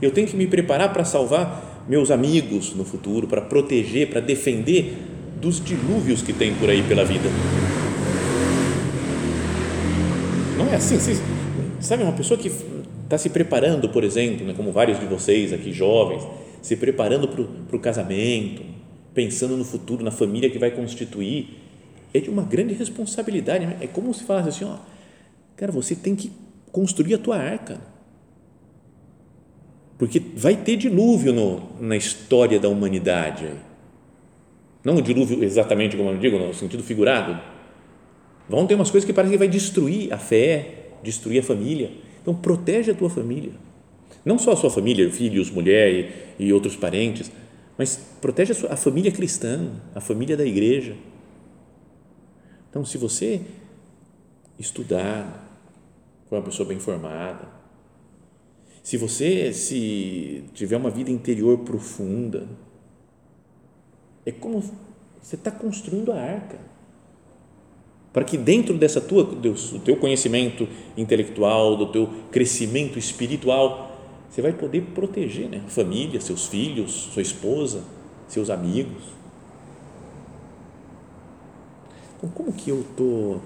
Eu 0.00 0.10
tenho 0.10 0.26
que 0.26 0.36
me 0.36 0.46
preparar 0.46 0.92
para 0.92 1.04
salvar 1.04 1.84
meus 1.88 2.10
amigos 2.10 2.74
no 2.74 2.84
futuro, 2.84 3.26
para 3.26 3.40
proteger, 3.40 4.08
para 4.10 4.20
defender 4.20 4.96
dos 5.40 5.62
dilúvios 5.62 6.22
que 6.22 6.32
tem 6.32 6.54
por 6.54 6.70
aí 6.70 6.82
pela 6.82 7.04
vida. 7.04 7.28
Não 10.56 10.68
é 10.72 10.76
assim, 10.76 10.98
vocês, 10.98 11.20
sabe, 11.80 12.04
uma 12.04 12.12
pessoa 12.12 12.38
que 12.38 12.50
está 13.02 13.18
se 13.18 13.28
preparando, 13.28 13.88
por 13.88 14.04
exemplo, 14.04 14.46
né, 14.46 14.54
como 14.56 14.70
vários 14.70 14.98
de 15.00 15.06
vocês 15.06 15.52
aqui 15.52 15.72
jovens, 15.72 16.22
se 16.62 16.76
preparando 16.76 17.28
para 17.28 17.76
o 17.76 17.80
casamento, 17.80 18.62
pensando 19.14 19.56
no 19.56 19.64
futuro, 19.64 20.04
na 20.04 20.10
família 20.10 20.50
que 20.50 20.58
vai 20.58 20.70
constituir, 20.70 21.58
é 22.14 22.20
de 22.20 22.30
uma 22.30 22.42
grande 22.42 22.74
responsabilidade. 22.74 23.66
Né? 23.66 23.78
É 23.80 23.86
como 23.86 24.12
se 24.12 24.24
falasse 24.24 24.48
assim, 24.48 24.64
ó, 24.64 24.76
cara, 25.56 25.72
você 25.72 25.94
tem 25.94 26.14
que 26.14 26.32
construir 26.70 27.14
a 27.14 27.18
tua 27.18 27.36
arca 27.36 27.92
porque 30.02 30.20
vai 30.34 30.56
ter 30.56 30.76
dilúvio 30.76 31.32
no, 31.32 31.62
na 31.80 31.96
história 31.96 32.58
da 32.58 32.68
humanidade. 32.68 33.46
Não 34.84 34.96
o 34.96 35.00
dilúvio 35.00 35.44
exatamente 35.44 35.96
como 35.96 36.10
eu 36.10 36.18
digo, 36.18 36.40
no 36.40 36.52
sentido 36.52 36.82
figurado. 36.82 37.40
Vão 38.48 38.66
ter 38.66 38.74
umas 38.74 38.90
coisas 38.90 39.06
que 39.06 39.12
parecem 39.12 39.34
que 39.34 39.38
vai 39.38 39.46
destruir 39.46 40.12
a 40.12 40.18
fé, 40.18 40.88
destruir 41.04 41.38
a 41.38 41.42
família. 41.44 41.92
Então, 42.20 42.34
protege 42.34 42.90
a 42.90 42.94
tua 42.94 43.08
família. 43.08 43.52
Não 44.24 44.38
só 44.38 44.54
a 44.54 44.56
sua 44.56 44.70
família, 44.70 45.08
filhos, 45.08 45.52
mulher 45.52 46.12
e, 46.36 46.46
e 46.46 46.52
outros 46.52 46.74
parentes, 46.74 47.30
mas 47.82 47.96
protege 48.20 48.52
a, 48.52 48.54
sua, 48.54 48.72
a 48.74 48.76
família 48.76 49.10
cristã, 49.10 49.72
a 49.92 50.00
família 50.00 50.36
da 50.36 50.46
igreja. 50.46 50.96
Então, 52.70 52.84
se 52.84 52.96
você 52.96 53.40
estudar, 54.56 55.50
for 56.28 56.36
uma 56.36 56.42
pessoa 56.42 56.68
bem 56.68 56.78
formada, 56.78 57.48
se 58.84 58.96
você 58.96 59.52
se 59.52 60.44
tiver 60.54 60.76
uma 60.76 60.90
vida 60.90 61.10
interior 61.10 61.58
profunda, 61.58 62.46
é 64.24 64.30
como 64.30 64.62
você 65.20 65.34
está 65.34 65.50
construindo 65.50 66.12
a 66.12 66.20
arca. 66.20 66.60
para 68.12 68.22
que 68.22 68.36
dentro 68.36 68.78
dessa 68.78 69.00
tua, 69.00 69.24
do 69.24 69.80
teu 69.80 69.96
conhecimento 69.96 70.68
intelectual, 70.96 71.76
do 71.76 71.90
teu 71.90 72.08
crescimento 72.30 72.96
espiritual, 72.96 73.91
você 74.32 74.40
vai 74.40 74.52
poder 74.52 74.80
proteger 74.94 75.50
né? 75.50 75.62
família, 75.68 76.18
seus 76.20 76.46
filhos, 76.46 76.90
sua 77.12 77.20
esposa, 77.20 77.84
seus 78.26 78.48
amigos. 78.48 79.02
Então, 82.16 82.30
como 82.30 82.52
que 82.52 82.70
eu 82.70 82.80
estou 82.80 83.42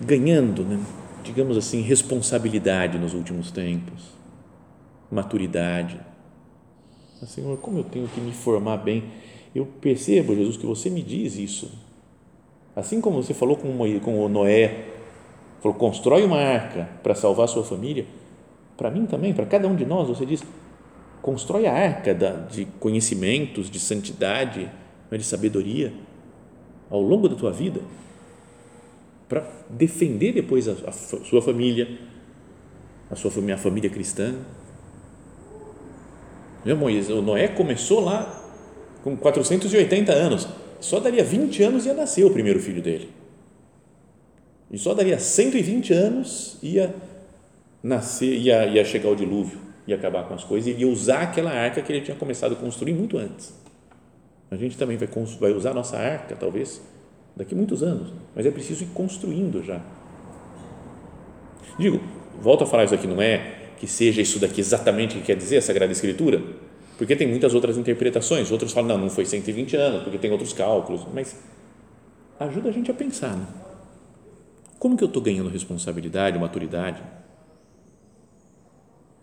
ganhando, 0.00 0.64
né? 0.64 0.82
digamos 1.22 1.58
assim, 1.58 1.82
responsabilidade 1.82 2.98
nos 2.98 3.12
últimos 3.12 3.50
tempos, 3.50 4.04
maturidade? 5.10 6.00
Senhor, 7.26 7.58
como 7.58 7.78
eu 7.78 7.84
tenho 7.84 8.08
que 8.08 8.20
me 8.20 8.32
formar 8.32 8.78
bem? 8.78 9.04
Eu 9.54 9.66
percebo, 9.66 10.34
Jesus, 10.34 10.56
que 10.56 10.64
você 10.64 10.88
me 10.88 11.02
diz 11.02 11.36
isso 11.36 11.70
Assim 12.74 13.00
como 13.00 13.22
você 13.22 13.34
falou 13.34 13.56
com, 13.56 14.28
Noé, 14.28 14.84
falou, 15.60 15.76
constrói 15.76 16.24
uma 16.24 16.38
arca 16.38 16.88
para 17.02 17.14
salvar 17.14 17.48
sua 17.48 17.64
família, 17.64 18.06
para 18.80 18.90
mim 18.90 19.04
também, 19.04 19.34
para 19.34 19.44
cada 19.44 19.68
um 19.68 19.76
de 19.76 19.84
nós, 19.84 20.08
você 20.08 20.24
diz, 20.24 20.42
constrói 21.20 21.66
a 21.66 21.74
arca 21.74 22.14
de 22.50 22.64
conhecimentos, 22.80 23.68
de 23.68 23.78
santidade, 23.78 24.70
né, 25.10 25.18
de 25.18 25.22
sabedoria 25.24 25.92
ao 26.88 27.02
longo 27.02 27.28
da 27.28 27.36
tua 27.36 27.52
vida, 27.52 27.82
para 29.28 29.46
defender 29.68 30.32
depois 30.32 30.66
a, 30.66 30.72
a, 30.88 30.92
sua 30.92 31.42
família, 31.42 31.98
a 33.10 33.16
sua 33.16 33.30
família, 33.30 33.56
a 33.56 33.58
família 33.58 33.90
cristã. 33.90 34.34
Meu 36.64 36.74
Moisés, 36.74 37.10
o 37.10 37.20
Noé 37.20 37.48
começou 37.48 38.00
lá 38.00 38.42
com 39.04 39.14
480 39.14 40.10
anos 40.10 40.48
só 40.80 41.00
daria 41.00 41.22
20 41.22 41.62
anos 41.62 41.84
ia 41.84 41.92
nascer 41.92 42.24
o 42.24 42.30
primeiro 42.30 42.60
filho 42.60 42.80
dele. 42.80 43.10
E 44.70 44.78
só 44.78 44.94
daria 44.94 45.18
120 45.18 45.92
anos 45.92 46.56
ia 46.62 46.94
nascer, 47.82 48.38
ia, 48.38 48.66
ia 48.66 48.84
chegar 48.84 49.08
o 49.10 49.16
dilúvio, 49.16 49.58
ia 49.86 49.96
acabar 49.96 50.26
com 50.26 50.34
as 50.34 50.44
coisas, 50.44 50.72
e 50.72 50.80
ia 50.80 50.88
usar 50.88 51.22
aquela 51.22 51.50
arca 51.50 51.82
que 51.82 51.92
ele 51.92 52.00
tinha 52.00 52.16
começado 52.16 52.52
a 52.52 52.56
construir 52.56 52.94
muito 52.94 53.16
antes. 53.16 53.54
A 54.50 54.56
gente 54.56 54.76
também 54.76 54.96
vai, 54.96 55.08
vai 55.38 55.52
usar 55.52 55.70
a 55.70 55.74
nossa 55.74 55.96
arca, 55.96 56.34
talvez, 56.36 56.82
daqui 57.36 57.54
a 57.54 57.56
muitos 57.56 57.82
anos, 57.82 58.12
mas 58.34 58.44
é 58.44 58.50
preciso 58.50 58.84
ir 58.84 58.88
construindo 58.88 59.62
já. 59.62 59.80
Digo, 61.78 62.00
volto 62.40 62.64
a 62.64 62.66
falar 62.66 62.84
isso 62.84 62.94
aqui, 62.94 63.06
não 63.06 63.22
é 63.22 63.56
que 63.78 63.86
seja 63.86 64.20
isso 64.20 64.38
daqui 64.38 64.60
exatamente 64.60 65.16
o 65.16 65.20
que 65.20 65.26
quer 65.26 65.36
dizer 65.36 65.56
a 65.56 65.62
Sagrada 65.62 65.90
Escritura, 65.90 66.42
porque 67.00 67.16
tem 67.16 67.26
muitas 67.26 67.54
outras 67.54 67.78
interpretações. 67.78 68.50
Outros 68.50 68.72
falam, 68.72 68.90
não, 68.90 68.98
não 68.98 69.08
foi 69.08 69.24
120 69.24 69.74
anos, 69.74 70.02
porque 70.02 70.18
tem 70.18 70.30
outros 70.30 70.52
cálculos. 70.52 71.06
Mas 71.14 71.34
ajuda 72.38 72.68
a 72.68 72.72
gente 72.72 72.90
a 72.90 72.94
pensar. 72.94 73.34
Né? 73.34 73.46
Como 74.78 74.98
que 74.98 75.02
eu 75.02 75.08
estou 75.08 75.22
ganhando 75.22 75.48
responsabilidade, 75.48 76.38
maturidade? 76.38 77.02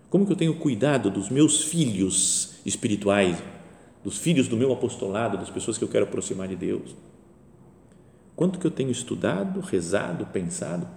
Como 0.09 0.25
que 0.25 0.31
eu 0.31 0.37
tenho 0.37 0.55
cuidado 0.55 1.09
dos 1.09 1.29
meus 1.29 1.63
filhos 1.63 2.55
espirituais, 2.65 3.37
dos 4.03 4.17
filhos 4.17 4.47
do 4.47 4.55
meu 4.55 4.71
apostolado, 4.71 5.37
das 5.37 5.49
pessoas 5.49 5.77
que 5.77 5.83
eu 5.83 5.89
quero 5.89 6.05
aproximar 6.05 6.47
de 6.47 6.55
Deus? 6.55 6.95
Quanto 8.35 8.59
que 8.59 8.67
eu 8.67 8.71
tenho 8.71 8.91
estudado, 8.91 9.59
rezado, 9.59 10.25
pensado 10.27 10.87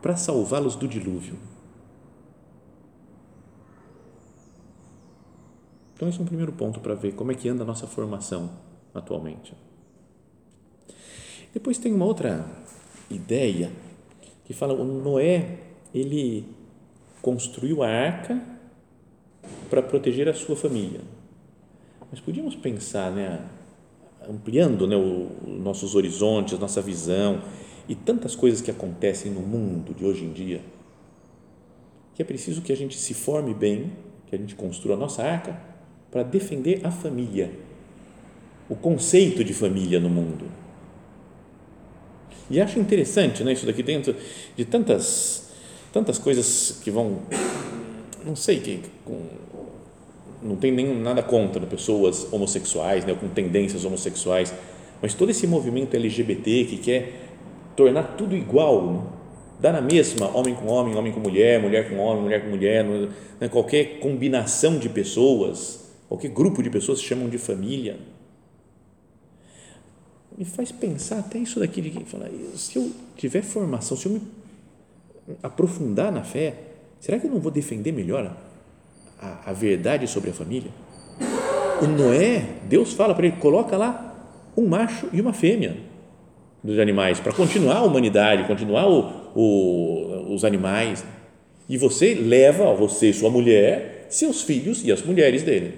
para 0.00 0.16
salvá-los 0.16 0.74
do 0.76 0.88
dilúvio? 0.88 1.36
Então, 5.94 6.08
esse 6.08 6.18
é 6.18 6.22
um 6.22 6.26
primeiro 6.26 6.52
ponto 6.52 6.80
para 6.80 6.94
ver 6.94 7.12
como 7.12 7.30
é 7.30 7.34
que 7.34 7.46
anda 7.46 7.62
a 7.62 7.66
nossa 7.66 7.86
formação 7.86 8.50
atualmente. 8.94 9.52
Depois 11.52 11.76
tem 11.76 11.92
uma 11.92 12.06
outra 12.06 12.48
ideia 13.10 13.70
que 14.44 14.54
fala 14.54 14.72
o 14.72 14.84
Noé 14.84 15.58
ele 15.92 16.59
construiu 17.22 17.82
a 17.82 17.88
arca 17.88 18.40
para 19.68 19.82
proteger 19.82 20.28
a 20.28 20.34
sua 20.34 20.56
família. 20.56 21.00
Mas 22.10 22.20
podíamos 22.20 22.56
pensar, 22.56 23.10
né, 23.12 23.40
ampliando 24.28 24.86
né, 24.86 24.96
os 24.96 25.48
nossos 25.62 25.94
horizontes, 25.94 26.58
nossa 26.58 26.82
visão 26.82 27.42
e 27.88 27.94
tantas 27.94 28.34
coisas 28.34 28.60
que 28.60 28.70
acontecem 28.70 29.30
no 29.30 29.40
mundo 29.40 29.94
de 29.94 30.04
hoje 30.04 30.24
em 30.24 30.32
dia, 30.32 30.60
que 32.14 32.22
é 32.22 32.24
preciso 32.24 32.62
que 32.62 32.72
a 32.72 32.76
gente 32.76 32.98
se 32.98 33.14
forme 33.14 33.54
bem, 33.54 33.92
que 34.26 34.34
a 34.34 34.38
gente 34.38 34.54
construa 34.54 34.94
a 34.94 34.98
nossa 34.98 35.22
arca 35.22 35.60
para 36.10 36.22
defender 36.22 36.80
a 36.84 36.90
família, 36.90 37.52
o 38.68 38.74
conceito 38.74 39.44
de 39.44 39.54
família 39.54 40.00
no 40.00 40.10
mundo. 40.10 40.46
E 42.50 42.60
acho 42.60 42.80
interessante, 42.80 43.44
né, 43.44 43.52
isso 43.52 43.64
daqui 43.64 43.82
dentro 43.82 44.14
de 44.56 44.64
tantas 44.64 45.49
tantas 45.92 46.18
coisas 46.18 46.80
que 46.82 46.90
vão 46.90 47.18
não 48.24 48.36
sei 48.36 48.60
que 48.60 48.82
com, 49.04 49.20
não 50.42 50.56
tem 50.56 50.70
nem 50.72 50.94
nada 50.98 51.22
contra 51.22 51.66
pessoas 51.66 52.32
homossexuais, 52.32 53.04
né, 53.04 53.14
com 53.14 53.28
tendências 53.28 53.84
homossexuais, 53.84 54.52
mas 55.00 55.14
todo 55.14 55.30
esse 55.30 55.46
movimento 55.46 55.94
LGBT 55.94 56.64
que 56.64 56.76
quer 56.78 57.12
tornar 57.76 58.16
tudo 58.16 58.36
igual, 58.36 58.92
né? 58.92 59.02
dá 59.60 59.72
na 59.72 59.80
mesma, 59.80 60.34
homem 60.36 60.54
com 60.54 60.66
homem, 60.66 60.96
homem 60.96 61.12
com 61.12 61.20
mulher, 61.20 61.60
mulher 61.60 61.88
com 61.90 61.96
homem, 61.98 62.22
mulher 62.22 62.42
com 62.42 62.50
mulher, 62.50 62.84
né, 62.84 63.48
qualquer 63.48 63.98
combinação 64.00 64.78
de 64.78 64.88
pessoas 64.88 65.80
qualquer 66.10 66.30
grupo 66.30 66.60
de 66.60 66.68
pessoas 66.68 66.98
se 66.98 67.04
chamam 67.04 67.28
de 67.28 67.38
família. 67.38 67.96
Me 70.36 70.44
faz 70.44 70.72
pensar 70.72 71.20
até 71.20 71.38
isso 71.38 71.60
daqui 71.60 71.80
de 71.80 72.04
falar, 72.04 72.28
se 72.56 72.76
eu 72.76 72.90
tiver 73.16 73.42
formação, 73.42 73.96
se 73.96 74.06
eu 74.06 74.12
me 74.12 74.22
aprofundar 75.42 76.10
na 76.12 76.22
fé, 76.22 76.54
será 76.98 77.18
que 77.18 77.26
eu 77.26 77.30
não 77.30 77.40
vou 77.40 77.50
defender 77.50 77.92
melhor 77.92 78.36
a, 79.20 79.50
a 79.50 79.52
verdade 79.52 80.06
sobre 80.06 80.30
a 80.30 80.32
família? 80.32 80.70
O 81.82 81.86
Noé, 81.86 82.44
Deus 82.68 82.92
fala 82.92 83.14
para 83.14 83.26
ele, 83.26 83.36
coloca 83.36 83.76
lá 83.76 84.14
um 84.56 84.66
macho 84.66 85.08
e 85.12 85.20
uma 85.20 85.32
fêmea 85.32 85.76
dos 86.62 86.78
animais, 86.78 87.18
para 87.18 87.32
continuar 87.32 87.78
a 87.78 87.82
humanidade, 87.82 88.46
continuar 88.46 88.86
o, 88.86 89.32
o, 89.34 90.34
os 90.34 90.44
animais. 90.44 91.04
E 91.68 91.78
você 91.78 92.14
leva, 92.14 92.74
você 92.74 93.12
sua 93.12 93.30
mulher, 93.30 94.06
seus 94.10 94.42
filhos 94.42 94.84
e 94.84 94.92
as 94.92 95.02
mulheres 95.02 95.42
dele. 95.42 95.74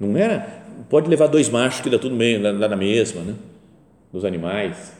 Não 0.00 0.16
era, 0.16 0.64
pode 0.88 1.10
levar 1.10 1.26
dois 1.26 1.48
machos 1.48 1.80
que 1.80 1.90
dá 1.90 1.98
tudo 1.98 2.14
meio, 2.14 2.40
lá 2.40 2.68
na 2.68 2.76
mesma, 2.76 3.20
né? 3.22 3.34
Dos 4.12 4.24
animais. 4.24 4.92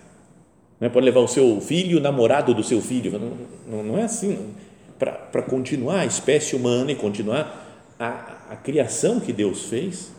Não 0.80 0.86
é? 0.86 0.90
Pode 0.90 1.04
levar 1.04 1.20
o 1.20 1.28
seu 1.28 1.60
filho, 1.60 1.98
o 1.98 2.00
namorado 2.00 2.54
do 2.54 2.62
seu 2.62 2.80
filho. 2.80 3.18
Não, 3.66 3.82
não, 3.82 3.98
é 3.98 4.04
assim. 4.04 4.54
Para 4.98 5.42
continuar 5.42 6.00
a 6.00 6.06
espécie 6.06 6.56
humana 6.56 6.92
e 6.92 6.94
continuar 6.94 7.84
a, 7.98 8.36
a 8.50 8.56
criação 8.56 9.20
que 9.20 9.32
Deus 9.32 9.64
fez, 9.64 10.12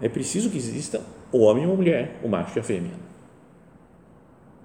é 0.00 0.08
preciso 0.08 0.50
que 0.50 0.56
exista 0.56 1.00
o 1.32 1.40
homem 1.40 1.64
e 1.64 1.70
a 1.70 1.74
mulher, 1.74 2.20
o 2.22 2.28
macho 2.28 2.58
e 2.58 2.60
a 2.60 2.62
fêmea. 2.62 2.92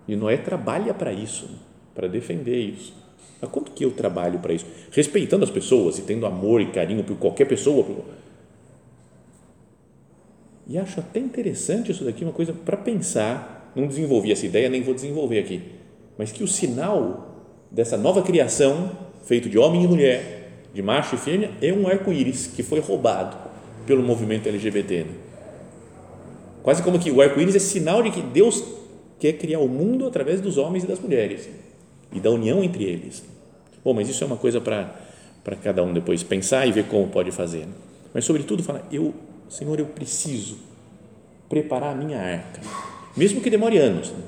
E 0.08 0.16
Noé 0.16 0.38
trabalha 0.38 0.94
para 0.94 1.12
isso, 1.12 1.50
para 1.94 2.08
defender 2.08 2.60
isso. 2.60 2.94
Mas 3.42 3.52
quanto 3.52 3.72
que 3.72 3.84
eu 3.84 3.92
trabalho 3.92 4.40
para 4.40 4.54
isso? 4.54 4.66
Respeitando 4.92 5.44
as 5.44 5.50
pessoas 5.50 5.98
e 5.98 6.04
tendo 6.04 6.26
amor 6.26 6.62
e 6.62 6.68
carinho 6.68 7.04
por 7.04 7.18
qualquer 7.18 7.46
pessoa, 7.46 7.86
e 10.68 10.78
acho 10.78 11.00
até 11.00 11.20
interessante 11.20 11.92
isso 11.92 12.04
daqui, 12.04 12.24
uma 12.24 12.34
coisa 12.34 12.52
para 12.52 12.78
pensar. 12.78 13.55
Não 13.76 13.88
desenvolvi 13.88 14.32
essa 14.32 14.46
ideia, 14.46 14.70
nem 14.70 14.82
vou 14.82 14.94
desenvolver 14.94 15.40
aqui. 15.40 15.62
Mas 16.18 16.32
que 16.32 16.44
o 16.44 16.48
sinal 16.48 17.46
dessa 17.70 17.98
nova 17.98 18.22
criação, 18.22 18.92
feito 19.26 19.50
de 19.50 19.58
homem 19.58 19.84
e 19.84 19.88
mulher, 19.88 20.52
de 20.74 20.82
macho 20.82 21.16
e 21.16 21.18
fêmea, 21.18 21.52
é 21.62 21.74
um 21.74 21.88
arco-íris 21.88 22.48
que 22.48 22.64
foi 22.64 22.80
roubado 22.80 23.36
pelo 23.86 24.02
movimento 24.02 24.48
LGBT. 24.48 25.04
Né? 25.04 25.12
Quase 26.64 26.82
como 26.82 26.98
que 26.98 27.12
o 27.12 27.22
arco-íris 27.22 27.56
é 27.56 27.60
sinal 27.60 28.02
de 28.02 28.12
que 28.12 28.22
Deus 28.22 28.64
quer 29.20 29.34
criar 29.34 29.60
o 29.60 29.68
mundo 29.68 30.08
através 30.08 30.42
dos 30.42 30.58
homens 30.58 30.84
e 30.84 30.88
das 30.88 31.00
mulheres 31.00 31.50
e 32.14 32.20
da 32.20 32.30
união 32.32 32.64
entre 32.64 32.84
eles. 32.84 33.24
Bom, 33.84 33.94
mas 33.94 34.10
isso 34.10 34.24
é 34.24 34.28
uma 34.28 34.38
coisa 34.38 34.60
para 34.62 35.06
para 35.46 35.56
cada 35.56 35.84
um 35.84 35.94
depois 35.94 36.24
pensar 36.24 36.66
e 36.66 36.72
ver 36.72 36.86
como 36.86 37.08
pode 37.08 37.30
fazer. 37.30 37.68
Né? 37.68 37.74
Mas 38.12 38.26
sobretudo 38.26 38.64
fala, 38.64 38.84
eu 38.92 39.14
Senhor, 39.48 39.80
eu 39.80 39.86
preciso 39.86 40.58
preparar 41.48 41.94
a 41.94 41.96
minha 41.96 42.20
arca, 42.20 42.60
mesmo 43.16 43.42
que 43.42 43.50
demore 43.50 43.78
anos, 43.78 44.12
né? 44.12 44.24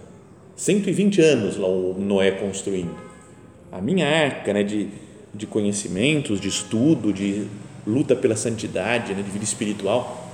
120 0.56 1.22
anos 1.22 1.56
lá 1.56 1.68
o 1.68 1.94
Noé 1.94 2.32
construindo. 2.32 2.96
A 3.72 3.80
minha 3.80 4.08
arca 4.08 4.52
né, 4.52 4.64
de, 4.64 4.90
de 5.34 5.46
conhecimentos, 5.46 6.42
de 6.42 6.48
estudo, 6.48 7.14
de 7.14 7.48
luta 7.86 8.16
pela 8.16 8.36
santidade, 8.36 9.14
né, 9.14 9.22
de 9.22 9.30
vida 9.30 9.44
espiritual, 9.44 10.34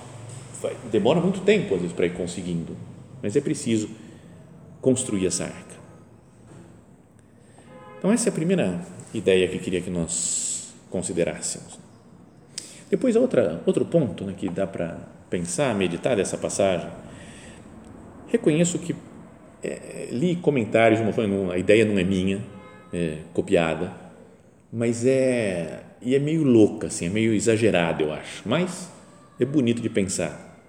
vai, 0.61 0.75
demora 0.89 1.19
muito 1.19 1.41
tempo 1.41 1.75
às 1.75 1.81
vezes 1.81 1.95
para 1.95 2.05
ir 2.05 2.13
conseguindo, 2.13 2.75
mas 3.21 3.35
é 3.35 3.41
preciso 3.41 3.89
construir 4.81 5.27
essa 5.27 5.43
arca. 5.43 5.73
Então, 7.99 8.11
essa 8.11 8.29
é 8.29 8.31
a 8.31 8.33
primeira 8.33 8.81
ideia 9.13 9.47
que 9.47 9.55
eu 9.55 9.61
queria 9.61 9.81
que 9.81 9.89
nós 9.89 10.73
considerássemos. 10.89 11.79
Depois, 12.89 13.15
outra, 13.15 13.61
outro 13.65 13.85
ponto 13.85 14.23
né, 14.23 14.33
que 14.37 14.49
dá 14.49 14.67
para 14.67 14.99
pensar, 15.29 15.73
meditar 15.75 16.15
dessa 16.15 16.37
passagem, 16.37 16.89
reconheço 18.33 18.79
que 18.79 18.95
é, 19.63 20.09
li 20.11 20.35
comentários, 20.35 20.99
uma, 20.99 21.53
a 21.53 21.57
ideia 21.57 21.85
não 21.85 21.97
é 21.97 22.03
minha, 22.03 22.41
é, 22.91 23.19
copiada, 23.33 23.93
mas 24.71 25.05
é 25.05 25.83
e 26.05 26.15
é 26.15 26.19
meio 26.19 26.43
louca, 26.43 26.87
assim, 26.87 27.05
é 27.05 27.09
meio 27.09 27.33
exagerada, 27.33 28.03
eu 28.03 28.11
acho, 28.11 28.41
mas 28.45 28.91
é 29.39 29.45
bonito 29.45 29.81
de 29.81 29.89
pensar. 29.89 30.59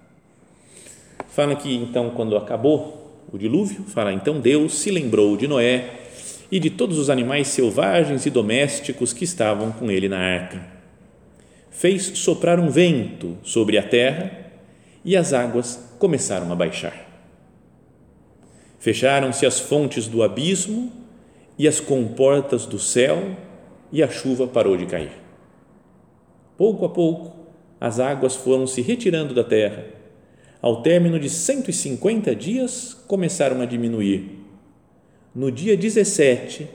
Fala 1.27 1.55
que 1.55 1.75
então 1.75 2.11
quando 2.11 2.37
acabou 2.37 3.25
o 3.33 3.37
dilúvio, 3.37 3.83
fala 3.83 4.13
então 4.13 4.39
Deus 4.39 4.75
se 4.75 4.89
lembrou 4.91 5.35
de 5.35 5.45
Noé 5.45 5.89
e 6.49 6.59
de 6.59 6.69
todos 6.69 6.97
os 6.97 7.09
animais 7.09 7.49
selvagens 7.49 8.25
e 8.25 8.29
domésticos 8.29 9.11
que 9.11 9.25
estavam 9.25 9.71
com 9.73 9.91
ele 9.91 10.07
na 10.07 10.19
arca. 10.19 10.65
Fez 11.69 12.03
soprar 12.19 12.59
um 12.59 12.69
vento 12.69 13.37
sobre 13.43 13.77
a 13.77 13.83
terra 13.83 14.31
e 15.03 15.17
as 15.17 15.33
águas 15.33 15.93
começaram 15.99 16.49
a 16.49 16.55
baixar. 16.55 17.04
Fecharam-se 18.85 19.47
as 19.47 19.59
fontes 19.59 20.07
do 20.07 20.21
abismo 20.21 20.93
e 21.57 21.67
as 21.67 21.79
comportas 21.79 22.67
do 22.67 22.77
céu 22.77 23.35
e 23.91 24.03
a 24.03 24.07
chuva 24.07 24.45
parou 24.45 24.77
de 24.77 24.85
cair. 24.85 25.13
Pouco 26.55 26.85
a 26.85 26.89
pouco, 26.89 27.35
as 27.81 27.99
águas 27.99 28.35
foram 28.35 28.67
se 28.67 28.83
retirando 28.83 29.33
da 29.33 29.43
terra. 29.43 29.85
Ao 30.61 30.83
término 30.83 31.19
de 31.19 31.31
150 31.31 32.35
dias, 32.35 32.93
começaram 33.07 33.59
a 33.59 33.65
diminuir. 33.65 34.45
No 35.33 35.51
dia 35.51 35.75
17 35.75 36.69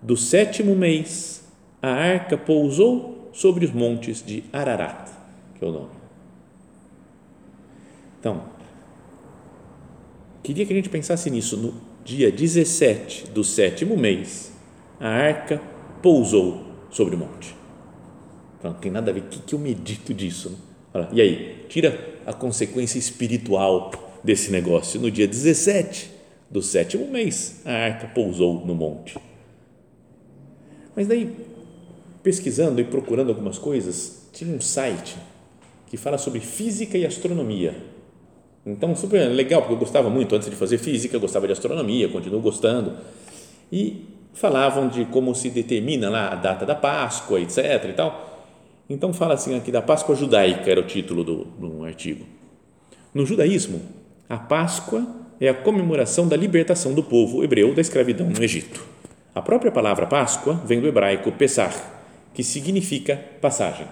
do 0.00 0.16
sétimo 0.16 0.76
mês, 0.76 1.44
a 1.82 1.90
arca 1.90 2.38
pousou 2.38 3.30
sobre 3.32 3.64
os 3.64 3.72
montes 3.72 4.24
de 4.24 4.44
Ararat, 4.52 5.10
que 5.58 5.64
é 5.64 5.66
o 5.68 5.72
nome. 5.72 5.90
Então, 8.20 8.57
queria 10.48 10.64
que 10.64 10.72
a 10.72 10.76
gente 10.76 10.88
pensasse 10.88 11.28
nisso. 11.30 11.58
No 11.58 11.74
dia 12.02 12.32
17 12.32 13.30
do 13.32 13.44
sétimo 13.44 13.98
mês, 13.98 14.50
a 14.98 15.06
arca 15.06 15.60
pousou 16.00 16.64
sobre 16.90 17.16
o 17.16 17.18
monte. 17.18 17.54
Não 18.64 18.72
tem 18.72 18.90
nada 18.90 19.10
a 19.10 19.14
ver. 19.14 19.20
O 19.20 19.24
que, 19.24 19.40
que 19.40 19.54
eu 19.54 19.58
medito 19.58 20.14
disso? 20.14 20.58
Né? 20.94 21.08
e 21.12 21.20
aí, 21.20 21.64
tira 21.68 22.18
a 22.24 22.32
consequência 22.32 22.98
espiritual 22.98 23.90
desse 24.24 24.50
negócio. 24.50 24.98
No 24.98 25.10
dia 25.10 25.28
17 25.28 26.10
do 26.50 26.62
sétimo 26.62 27.06
mês, 27.06 27.60
a 27.66 27.72
arca 27.72 28.06
pousou 28.08 28.64
no 28.64 28.74
monte. 28.74 29.18
Mas 30.96 31.06
daí, 31.06 31.30
pesquisando 32.22 32.80
e 32.80 32.84
procurando 32.84 33.28
algumas 33.28 33.58
coisas, 33.58 34.30
tinha 34.32 34.56
um 34.56 34.62
site 34.62 35.14
que 35.88 35.98
fala 35.98 36.16
sobre 36.16 36.40
física 36.40 36.96
e 36.96 37.04
astronomia. 37.04 37.97
Então, 38.68 38.94
super 38.94 39.28
legal, 39.28 39.62
porque 39.62 39.74
eu 39.74 39.78
gostava 39.78 40.10
muito 40.10 40.36
antes 40.36 40.50
de 40.50 40.54
fazer 40.54 40.76
física, 40.76 41.16
eu 41.16 41.20
gostava 41.20 41.46
de 41.46 41.52
astronomia, 41.52 42.08
continuo 42.08 42.40
gostando. 42.40 42.92
E 43.72 44.04
falavam 44.34 44.88
de 44.88 45.06
como 45.06 45.34
se 45.34 45.48
determina 45.48 46.10
lá 46.10 46.32
a 46.32 46.34
data 46.34 46.66
da 46.66 46.74
Páscoa, 46.74 47.40
etc. 47.40 47.58
e 47.88 47.92
tal. 47.94 48.46
Então 48.88 49.12
fala 49.12 49.34
assim 49.34 49.56
aqui 49.56 49.72
da 49.72 49.80
Páscoa 49.80 50.14
judaica 50.14 50.70
era 50.70 50.80
o 50.80 50.84
título 50.84 51.24
do, 51.24 51.44
do 51.44 51.84
artigo. 51.84 52.26
No 53.14 53.24
judaísmo, 53.24 53.80
a 54.28 54.36
Páscoa 54.36 55.06
é 55.40 55.48
a 55.48 55.54
comemoração 55.54 56.28
da 56.28 56.36
libertação 56.36 56.92
do 56.92 57.02
povo 57.02 57.42
hebreu 57.42 57.74
da 57.74 57.80
escravidão 57.80 58.28
no 58.28 58.42
Egito. 58.42 58.84
A 59.34 59.40
própria 59.40 59.72
palavra 59.72 60.06
Páscoa 60.06 60.60
vem 60.64 60.80
do 60.80 60.86
hebraico 60.86 61.32
Pesach, 61.32 61.76
que 62.34 62.44
significa 62.44 63.16
passagem. 63.40 63.86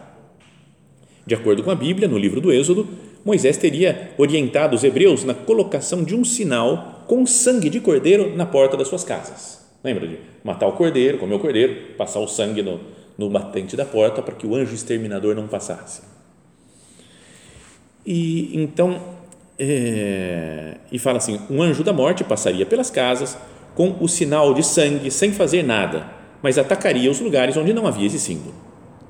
De 1.26 1.34
acordo 1.34 1.62
com 1.62 1.70
a 1.70 1.74
Bíblia, 1.74 2.06
no 2.06 2.18
livro 2.18 2.40
do 2.40 2.52
Êxodo, 2.52 2.88
Moisés 3.26 3.56
teria 3.56 4.12
orientado 4.16 4.76
os 4.76 4.84
hebreus 4.84 5.24
na 5.24 5.34
colocação 5.34 6.04
de 6.04 6.14
um 6.14 6.24
sinal 6.24 7.02
com 7.08 7.26
sangue 7.26 7.68
de 7.68 7.80
cordeiro 7.80 8.36
na 8.36 8.46
porta 8.46 8.76
das 8.76 8.86
suas 8.86 9.02
casas. 9.02 9.66
Lembra 9.82 10.06
de 10.06 10.18
matar 10.44 10.68
o 10.68 10.74
cordeiro, 10.74 11.18
comer 11.18 11.34
o 11.34 11.40
cordeiro, 11.40 11.96
passar 11.96 12.20
o 12.20 12.28
sangue 12.28 12.62
no, 12.62 12.78
no 13.18 13.28
batente 13.28 13.76
da 13.76 13.84
porta 13.84 14.22
para 14.22 14.32
que 14.32 14.46
o 14.46 14.54
anjo 14.54 14.72
exterminador 14.72 15.34
não 15.34 15.48
passasse. 15.48 16.02
E 18.06 18.56
então, 18.56 19.02
é, 19.58 20.76
e 20.92 20.96
fala 20.96 21.18
assim: 21.18 21.40
um 21.50 21.60
anjo 21.60 21.82
da 21.82 21.92
morte 21.92 22.22
passaria 22.22 22.64
pelas 22.64 22.90
casas 22.90 23.36
com 23.74 23.96
o 24.00 24.06
sinal 24.06 24.54
de 24.54 24.62
sangue 24.62 25.10
sem 25.10 25.32
fazer 25.32 25.64
nada, 25.64 26.08
mas 26.40 26.58
atacaria 26.58 27.10
os 27.10 27.18
lugares 27.18 27.56
onde 27.56 27.72
não 27.72 27.88
havia 27.88 28.06
esse 28.06 28.20
símbolo. 28.20 28.54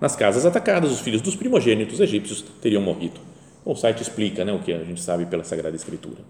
Nas 0.00 0.16
casas 0.16 0.46
atacadas, 0.46 0.90
os 0.90 1.00
filhos 1.00 1.20
dos 1.20 1.36
primogênitos 1.36 2.00
egípcios 2.00 2.42
teriam 2.62 2.80
morrido. 2.80 3.35
O 3.66 3.74
site 3.74 4.00
explica 4.00 4.44
né, 4.44 4.52
o 4.52 4.60
que 4.60 4.72
a 4.72 4.84
gente 4.84 5.02
sabe 5.02 5.26
pela 5.26 5.42
Sagrada 5.42 5.74
Escritura. 5.74 6.20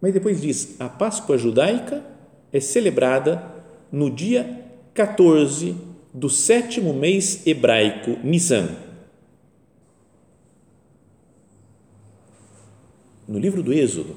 Mas 0.00 0.12
depois 0.12 0.40
diz: 0.40 0.76
a 0.80 0.88
Páscoa 0.88 1.36
judaica 1.36 2.04
é 2.52 2.60
celebrada 2.60 3.44
no 3.90 4.08
dia 4.08 4.62
14 4.94 5.74
do 6.14 6.30
sétimo 6.30 6.94
mês 6.94 7.44
hebraico 7.44 8.16
Nisan. 8.22 8.68
No 13.26 13.40
livro 13.40 13.60
do 13.60 13.72
Êxodo, 13.72 14.14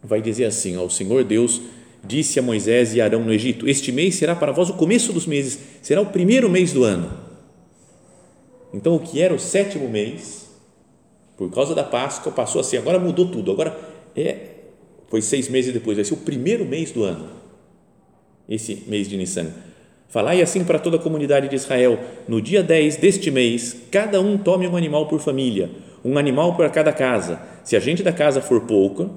vai 0.00 0.22
dizer 0.22 0.44
assim: 0.44 0.76
ao 0.76 0.88
Senhor 0.88 1.24
Deus 1.24 1.60
disse 2.04 2.38
a 2.38 2.42
Moisés 2.42 2.94
e 2.94 3.00
Arão 3.00 3.24
no 3.24 3.32
Egito: 3.32 3.68
Este 3.68 3.90
mês 3.90 4.14
será 4.14 4.36
para 4.36 4.52
vós 4.52 4.70
o 4.70 4.74
começo 4.74 5.12
dos 5.12 5.26
meses, 5.26 5.58
será 5.82 6.00
o 6.00 6.06
primeiro 6.06 6.48
mês 6.48 6.72
do 6.72 6.84
ano. 6.84 7.20
Então, 8.72 8.94
o 8.94 9.00
que 9.00 9.20
era 9.20 9.34
o 9.34 9.40
sétimo 9.40 9.88
mês, 9.88 10.41
por 11.48 11.54
causa 11.54 11.74
da 11.74 11.84
Páscoa, 11.84 12.32
passou 12.32 12.60
assim, 12.60 12.76
agora 12.76 12.98
mudou 12.98 13.26
tudo, 13.26 13.50
agora 13.50 13.78
é, 14.16 14.36
foi 15.08 15.22
seis 15.22 15.48
meses 15.48 15.72
depois, 15.72 15.96
vai 15.96 16.04
ser 16.04 16.14
o 16.14 16.18
primeiro 16.18 16.64
mês 16.64 16.90
do 16.90 17.04
ano, 17.04 17.28
esse 18.48 18.84
mês 18.86 19.08
de 19.08 19.16
Nissan 19.16 19.52
Falai 20.12 20.42
assim 20.42 20.62
para 20.62 20.78
toda 20.78 20.98
a 20.98 21.00
comunidade 21.00 21.48
de 21.48 21.56
Israel: 21.56 21.98
no 22.28 22.38
dia 22.38 22.62
10 22.62 22.96
deste 22.96 23.30
mês, 23.30 23.74
cada 23.90 24.20
um 24.20 24.36
tome 24.36 24.68
um 24.68 24.76
animal 24.76 25.06
por 25.06 25.18
família, 25.20 25.70
um 26.04 26.18
animal 26.18 26.54
para 26.54 26.68
cada 26.68 26.92
casa. 26.92 27.40
Se 27.64 27.76
a 27.76 27.80
gente 27.80 28.02
da 28.02 28.12
casa 28.12 28.42
for 28.42 28.60
pouca, 28.60 29.08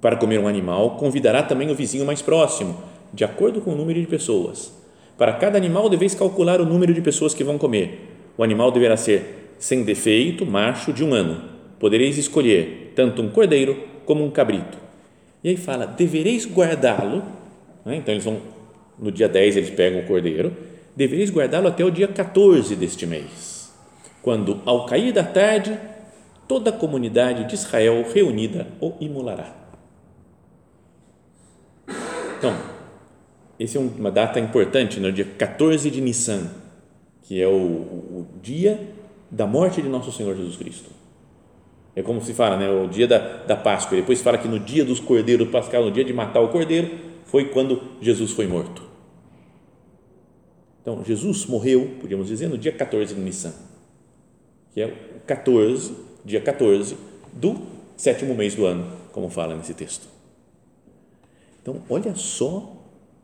para 0.00 0.16
comer 0.16 0.40
um 0.40 0.48
animal, 0.48 0.96
convidará 0.96 1.42
também 1.42 1.70
o 1.70 1.74
vizinho 1.74 2.06
mais 2.06 2.22
próximo, 2.22 2.82
de 3.12 3.24
acordo 3.24 3.60
com 3.60 3.72
o 3.72 3.76
número 3.76 4.00
de 4.00 4.06
pessoas. 4.06 4.72
Para 5.18 5.34
cada 5.34 5.58
animal, 5.58 5.90
deveis 5.90 6.14
calcular 6.14 6.62
o 6.62 6.64
número 6.64 6.94
de 6.94 7.02
pessoas 7.02 7.34
que 7.34 7.44
vão 7.44 7.58
comer. 7.58 8.30
O 8.38 8.42
animal 8.42 8.70
deverá 8.72 8.96
ser 8.96 9.37
sem 9.58 9.82
defeito, 9.82 10.46
macho, 10.46 10.92
de 10.92 11.04
um 11.04 11.14
ano. 11.14 11.42
Podereis 11.78 12.18
escolher 12.18 12.92
tanto 12.94 13.22
um 13.22 13.28
cordeiro 13.28 13.84
como 14.04 14.24
um 14.24 14.30
cabrito. 14.30 14.78
E 15.42 15.50
aí 15.50 15.56
fala: 15.56 15.86
devereis 15.86 16.46
guardá-lo. 16.46 17.22
Né? 17.84 17.96
Então, 17.96 18.12
eles 18.12 18.24
vão 18.24 18.40
no 18.98 19.12
dia 19.12 19.28
10 19.28 19.56
eles 19.56 19.70
pegam 19.70 20.00
o 20.00 20.06
cordeiro, 20.06 20.52
devereis 20.96 21.30
guardá-lo 21.30 21.68
até 21.68 21.84
o 21.84 21.90
dia 21.90 22.08
14 22.08 22.74
deste 22.74 23.06
mês, 23.06 23.72
quando, 24.20 24.60
ao 24.64 24.86
cair 24.86 25.12
da 25.12 25.22
tarde, 25.22 25.78
toda 26.48 26.70
a 26.70 26.72
comunidade 26.72 27.44
de 27.44 27.54
Israel 27.54 28.04
reunida 28.12 28.66
o 28.80 28.94
imolará. 29.00 29.54
Então, 32.38 32.56
esse 33.58 33.76
é 33.76 33.80
uma 33.80 34.10
data 34.10 34.38
importante, 34.38 35.00
no 35.00 35.12
dia 35.12 35.24
14 35.24 35.90
de 35.90 36.00
Nissan, 36.00 36.50
que 37.22 37.40
é 37.40 37.46
o, 37.46 37.50
o 37.50 38.26
dia 38.42 38.80
da 39.30 39.46
morte 39.46 39.82
de 39.82 39.88
nosso 39.88 40.10
Senhor 40.12 40.36
Jesus 40.36 40.56
Cristo. 40.56 40.90
É 41.94 42.02
como 42.02 42.22
se 42.22 42.32
fala, 42.32 42.56
né, 42.56 42.70
o 42.70 42.86
dia 42.86 43.06
da, 43.06 43.18
da 43.18 43.56
Páscoa. 43.56 43.96
E 43.96 44.00
depois 44.00 44.20
fala 44.20 44.38
que 44.38 44.46
no 44.46 44.58
dia 44.58 44.84
dos 44.84 45.00
cordeiros 45.00 45.48
pascal, 45.48 45.84
no 45.84 45.90
dia 45.90 46.04
de 46.04 46.12
matar 46.12 46.40
o 46.40 46.48
cordeiro, 46.48 46.96
foi 47.24 47.46
quando 47.46 47.82
Jesus 48.00 48.30
foi 48.30 48.46
morto. 48.46 48.82
Então, 50.80 51.04
Jesus 51.04 51.44
morreu, 51.46 51.96
podíamos 52.00 52.28
dizer, 52.28 52.48
no 52.48 52.56
dia 52.56 52.72
14 52.72 53.14
de 53.14 53.20
Nissan, 53.20 53.52
que 54.72 54.80
é 54.80 54.86
o 54.86 55.20
14, 55.26 55.92
dia 56.24 56.40
14 56.40 56.96
do 57.32 57.60
sétimo 57.96 58.34
mês 58.34 58.54
do 58.54 58.64
ano, 58.64 58.90
como 59.12 59.28
fala 59.28 59.54
nesse 59.54 59.74
texto. 59.74 60.08
Então, 61.60 61.82
olha 61.90 62.14
só 62.14 62.76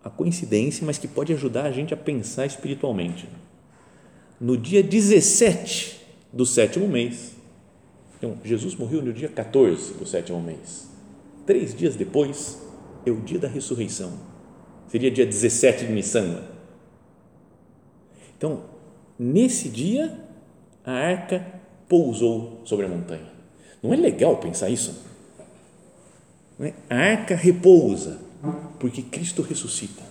a 0.03 0.11
coincidência, 0.11 0.85
mas 0.85 0.99
que 0.99 1.09
pode 1.09 1.33
ajudar 1.33 1.65
a 1.65 1.73
gente 1.73 1.95
a 1.95 1.97
pensar 1.97 2.45
espiritualmente. 2.45 3.27
No 4.45 4.59
dia 4.59 4.83
17 4.83 6.03
do 6.31 6.45
sétimo 6.45 6.87
mês, 6.87 7.33
então, 8.19 8.37
Jesus 8.45 8.75
morreu 8.75 9.01
no 9.01 9.11
dia 9.11 9.31
14 9.31 9.95
do 9.95 10.05
sétimo 10.05 10.39
mês. 10.39 10.87
Três 11.47 11.75
dias 11.75 11.97
depois 11.97 12.59
é 13.07 13.11
o 13.11 13.23
dia 13.23 13.39
da 13.39 13.49
ressurreição. 13.49 14.13
Seria 14.87 15.11
dia 15.11 15.25
17 15.25 15.87
de 15.87 15.93
Nissan, 15.93 16.43
então, 18.37 18.65
nesse 19.19 19.71
dia, 19.71 20.15
a 20.85 20.93
arca 20.93 21.63
pousou 21.89 22.61
sobre 22.67 22.85
a 22.85 22.89
montanha. 22.91 23.33
Não 23.83 23.95
é 23.95 23.97
legal 23.97 24.37
pensar 24.37 24.69
isso? 24.69 25.07
É? 26.61 26.75
A 26.91 26.97
arca 26.97 27.35
repousa, 27.35 28.21
porque 28.79 29.01
Cristo 29.01 29.41
ressuscita. 29.41 30.03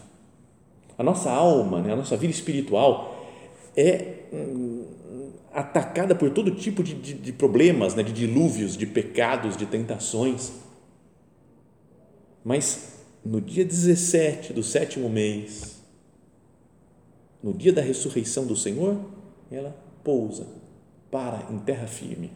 A 0.97 1.03
nossa 1.03 1.29
alma, 1.29 1.83
né, 1.83 1.93
a 1.93 1.95
nossa 1.95 2.17
vida 2.17 2.33
espiritual 2.33 3.15
é 3.77 4.22
atacada 5.53 6.15
por 6.15 6.31
todo 6.31 6.51
tipo 6.51 6.83
de, 6.83 6.93
de, 6.95 7.13
de 7.13 7.31
problemas, 7.31 7.93
né, 7.95 8.03
de 8.03 8.11
dilúvios, 8.11 8.75
de 8.75 8.85
pecados, 8.85 9.55
de 9.55 9.65
tentações. 9.65 10.51
Mas 12.43 12.99
no 13.23 13.39
dia 13.39 13.63
17 13.63 14.53
do 14.53 14.63
sétimo 14.63 15.09
mês, 15.09 15.81
no 17.41 17.53
dia 17.53 17.71
da 17.71 17.81
ressurreição 17.81 18.45
do 18.45 18.55
Senhor, 18.55 18.99
ela 19.51 19.75
pousa, 20.03 20.47
para 21.11 21.47
em 21.51 21.59
terra 21.59 21.87
firme. 21.87 22.31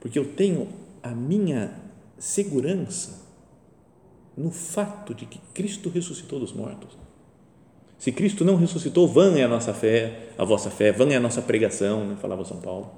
Porque 0.00 0.18
eu 0.18 0.32
tenho 0.34 0.68
a 1.02 1.10
minha 1.10 1.80
segurança 2.18 3.22
no 4.36 4.50
fato 4.50 5.14
de 5.14 5.26
que 5.26 5.38
Cristo 5.52 5.88
ressuscitou 5.88 6.40
dos 6.40 6.52
mortos. 6.52 7.03
Se 7.98 8.12
Cristo 8.12 8.44
não 8.44 8.56
ressuscitou, 8.56 9.08
vã 9.08 9.36
é 9.36 9.44
a 9.44 9.48
nossa 9.48 9.72
fé, 9.72 10.28
a 10.36 10.44
vossa 10.44 10.70
fé, 10.70 10.92
vã 10.92 11.08
é 11.10 11.16
a 11.16 11.20
nossa 11.20 11.40
pregação, 11.40 12.04
né? 12.06 12.16
falava 12.20 12.44
São 12.44 12.58
Paulo. 12.60 12.90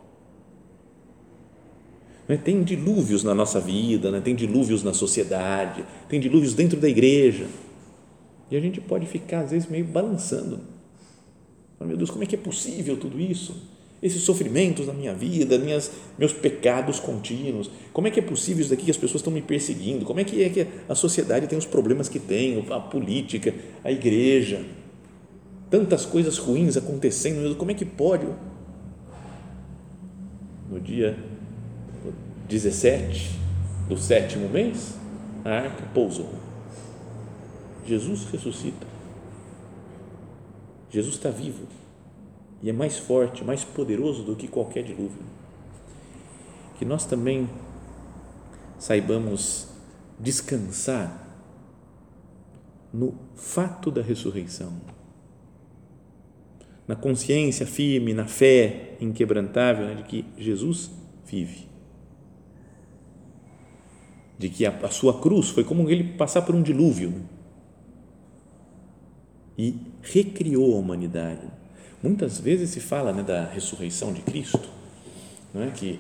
Né? 2.29 2.37
Tem 2.37 2.63
dilúvios 2.63 3.23
na 3.23 3.35
nossa 3.35 3.61
vida, 3.61 4.11
né? 4.11 4.21
tem 4.21 4.35
dilúvios 4.35 4.83
na 4.83 4.93
sociedade, 4.93 5.85
tem 6.09 6.19
dilúvios 6.19 6.55
dentro 6.55 6.79
da 6.81 6.89
igreja. 6.89 7.47
E 8.51 8.57
a 8.57 8.61
gente 8.61 8.81
pode 8.81 9.07
ficar, 9.07 9.41
às 9.41 9.51
vezes, 9.51 9.69
meio 9.69 9.85
balançando. 9.85 10.61
Meu 11.81 11.97
Deus, 11.97 12.11
como 12.11 12.25
é 12.25 12.27
que 12.27 12.35
é 12.35 12.39
possível 12.39 12.97
tudo 12.97 13.21
isso? 13.21 13.55
Esses 14.03 14.23
sofrimentos 14.23 14.87
na 14.87 14.93
minha 14.93 15.15
vida, 15.15 15.59
minhas, 15.59 15.91
meus 16.19 16.33
pecados 16.33 17.01
contínuos. 17.01 17.71
Como 17.93 18.07
é 18.07 18.11
que 18.11 18.21
é 18.21 18.23
possível 18.23 18.61
isso 18.61 18.71
daqui 18.71 18.85
que 18.85 18.91
as 18.91 18.97
pessoas 18.97 19.21
estão 19.21 19.33
me 19.33 19.43
perseguindo? 19.43 20.05
Como 20.05 20.21
é 20.21 20.25
que 20.25 20.43
é 20.43 20.49
que 20.49 20.67
a 20.89 20.95
sociedade 20.95 21.47
tem 21.47 21.59
os 21.59 21.67
problemas 21.67 22.09
que 22.09 22.19
tem, 22.19 22.65
a 22.71 22.81
política, 22.81 23.55
a 23.83 23.91
igreja? 23.91 24.65
Tantas 25.70 26.07
coisas 26.07 26.38
ruins 26.38 26.76
acontecendo, 26.76 27.57
como 27.57 27.70
é 27.70 27.74
que 27.74 27.85
pode? 27.85 28.26
No 30.70 30.81
dia 30.81 31.18
17 32.48 33.38
do 33.88 33.96
sétimo 33.96 34.48
mês, 34.48 34.94
a 35.44 35.50
arca 35.50 35.83
pousou. 35.92 36.35
Jesus 37.85 38.24
ressuscita. 38.24 38.87
Jesus 40.90 41.14
está 41.14 41.31
vivo 41.31 41.66
e 42.62 42.70
é 42.70 42.72
mais 42.72 42.98
forte, 42.98 43.44
mais 43.44 43.64
poderoso 43.64 44.22
do 44.22 44.35
que 44.35 44.48
qualquer 44.48 44.83
dilúvio. 44.83 45.22
Que 46.79 46.85
nós 46.85 47.05
também 47.05 47.48
saibamos 48.79 49.68
descansar 50.18 51.26
no 52.92 53.14
fato 53.35 53.90
da 53.90 54.00
ressurreição, 54.00 54.72
na 56.87 56.94
consciência 56.94 57.66
firme, 57.66 58.14
na 58.14 58.27
fé 58.27 58.96
inquebrantável 59.01 59.87
né, 59.87 59.94
de 59.94 60.03
que 60.05 60.25
Jesus 60.38 60.90
vive 61.27 61.66
de 64.38 64.49
que 64.49 64.66
a, 64.66 64.70
a 64.83 64.90
sua 64.90 65.20
cruz 65.20 65.49
foi 65.49 65.64
como 65.64 65.88
ele 65.88 66.05
passar 66.05 66.42
por 66.42 66.55
um 66.55 66.62
dilúvio 66.62 67.14
e 69.57 69.75
recriou 70.03 70.75
a 70.75 70.79
humanidade. 70.79 71.46
Muitas 72.03 72.38
vezes 72.38 72.70
se 72.70 72.81
fala 72.81 73.12
né, 73.12 73.22
da 73.22 73.46
ressurreição 73.46 74.12
de 74.12 74.20
Cristo, 74.20 74.68
não 75.55 75.62
é? 75.62 75.70
que 75.70 75.99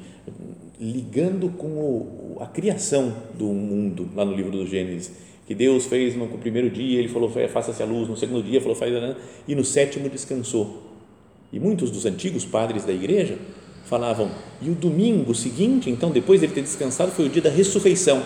ligando 0.78 1.48
com 1.50 1.68
o, 1.68 2.36
a 2.40 2.46
criação 2.46 3.14
do 3.38 3.46
mundo, 3.46 4.10
lá 4.14 4.24
no 4.24 4.34
livro 4.34 4.50
do 4.50 4.66
Gênesis, 4.66 5.10
que 5.46 5.54
Deus 5.54 5.86
fez 5.86 6.16
no 6.16 6.26
primeiro 6.26 6.68
dia, 6.68 6.98
ele 6.98 7.08
falou, 7.08 7.30
faça-se 7.48 7.82
a 7.82 7.86
luz, 7.86 8.08
no 8.08 8.16
segundo 8.16 8.42
dia 8.42 8.60
falou, 8.60 8.74
faz, 8.74 8.92
e 9.46 9.54
no 9.54 9.64
sétimo 9.64 10.08
descansou. 10.08 10.82
E 11.52 11.60
muitos 11.60 11.90
dos 11.90 12.04
antigos 12.04 12.44
padres 12.44 12.84
da 12.84 12.92
igreja 12.92 13.38
falavam, 13.84 14.30
e 14.60 14.68
o 14.68 14.74
domingo 14.74 15.32
seguinte, 15.34 15.88
então, 15.88 16.10
depois 16.10 16.40
de 16.40 16.46
ele 16.46 16.54
ter 16.54 16.62
descansado, 16.62 17.12
foi 17.12 17.26
o 17.26 17.28
dia 17.28 17.42
da 17.42 17.50
ressurreição. 17.50 18.20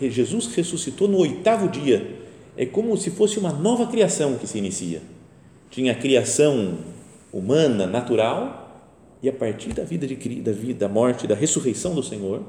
E 0.00 0.08
Jesus 0.08 0.46
ressuscitou 0.54 1.08
no 1.08 1.18
oitavo 1.18 1.68
dia. 1.68 2.20
É 2.56 2.64
como 2.64 2.96
se 2.96 3.10
fosse 3.10 3.38
uma 3.38 3.52
nova 3.52 3.88
criação 3.88 4.36
que 4.36 4.46
se 4.46 4.58
inicia. 4.58 5.02
Tinha 5.70 5.90
a 5.90 5.94
criação 5.96 6.78
humana, 7.32 7.84
natural, 7.84 8.64
e 9.20 9.28
a 9.28 9.32
partir 9.32 9.72
da 9.72 9.82
vida, 9.82 10.06
de, 10.06 10.14
da 10.40 10.52
vida, 10.52 10.86
da 10.86 10.88
morte, 10.88 11.26
da 11.26 11.34
ressurreição 11.34 11.94
do 11.96 12.02
Senhor, 12.02 12.42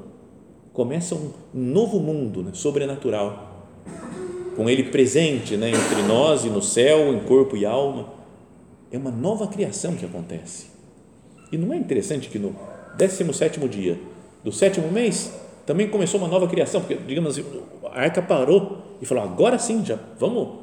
começa 0.72 1.16
um 1.16 1.32
novo 1.52 1.98
mundo 1.98 2.42
né, 2.42 2.50
sobrenatural, 2.52 3.55
com 4.56 4.68
Ele 4.68 4.84
presente 4.84 5.56
né, 5.56 5.70
entre 5.70 6.02
nós 6.02 6.44
e 6.44 6.48
no 6.48 6.62
céu, 6.62 7.12
em 7.12 7.20
corpo 7.20 7.56
e 7.56 7.66
alma. 7.66 8.14
É 8.90 8.96
uma 8.96 9.10
nova 9.10 9.46
criação 9.46 9.94
que 9.94 10.04
acontece 10.04 10.76
e 11.50 11.56
não 11.56 11.72
é 11.72 11.76
interessante 11.76 12.28
que 12.28 12.38
no 12.38 12.54
17 12.96 13.60
dia 13.68 13.98
do 14.42 14.52
sétimo 14.52 14.90
mês 14.90 15.32
também 15.64 15.88
começou 15.88 16.20
uma 16.20 16.28
nova 16.28 16.46
criação, 16.46 16.80
porque, 16.80 16.94
digamos 16.94 17.36
assim, 17.38 17.44
a 17.84 18.00
arca 18.00 18.22
parou 18.22 18.78
e 19.00 19.06
falou: 19.06 19.24
agora 19.24 19.58
sim, 19.58 19.84
já 19.84 19.98
vamos, 20.18 20.60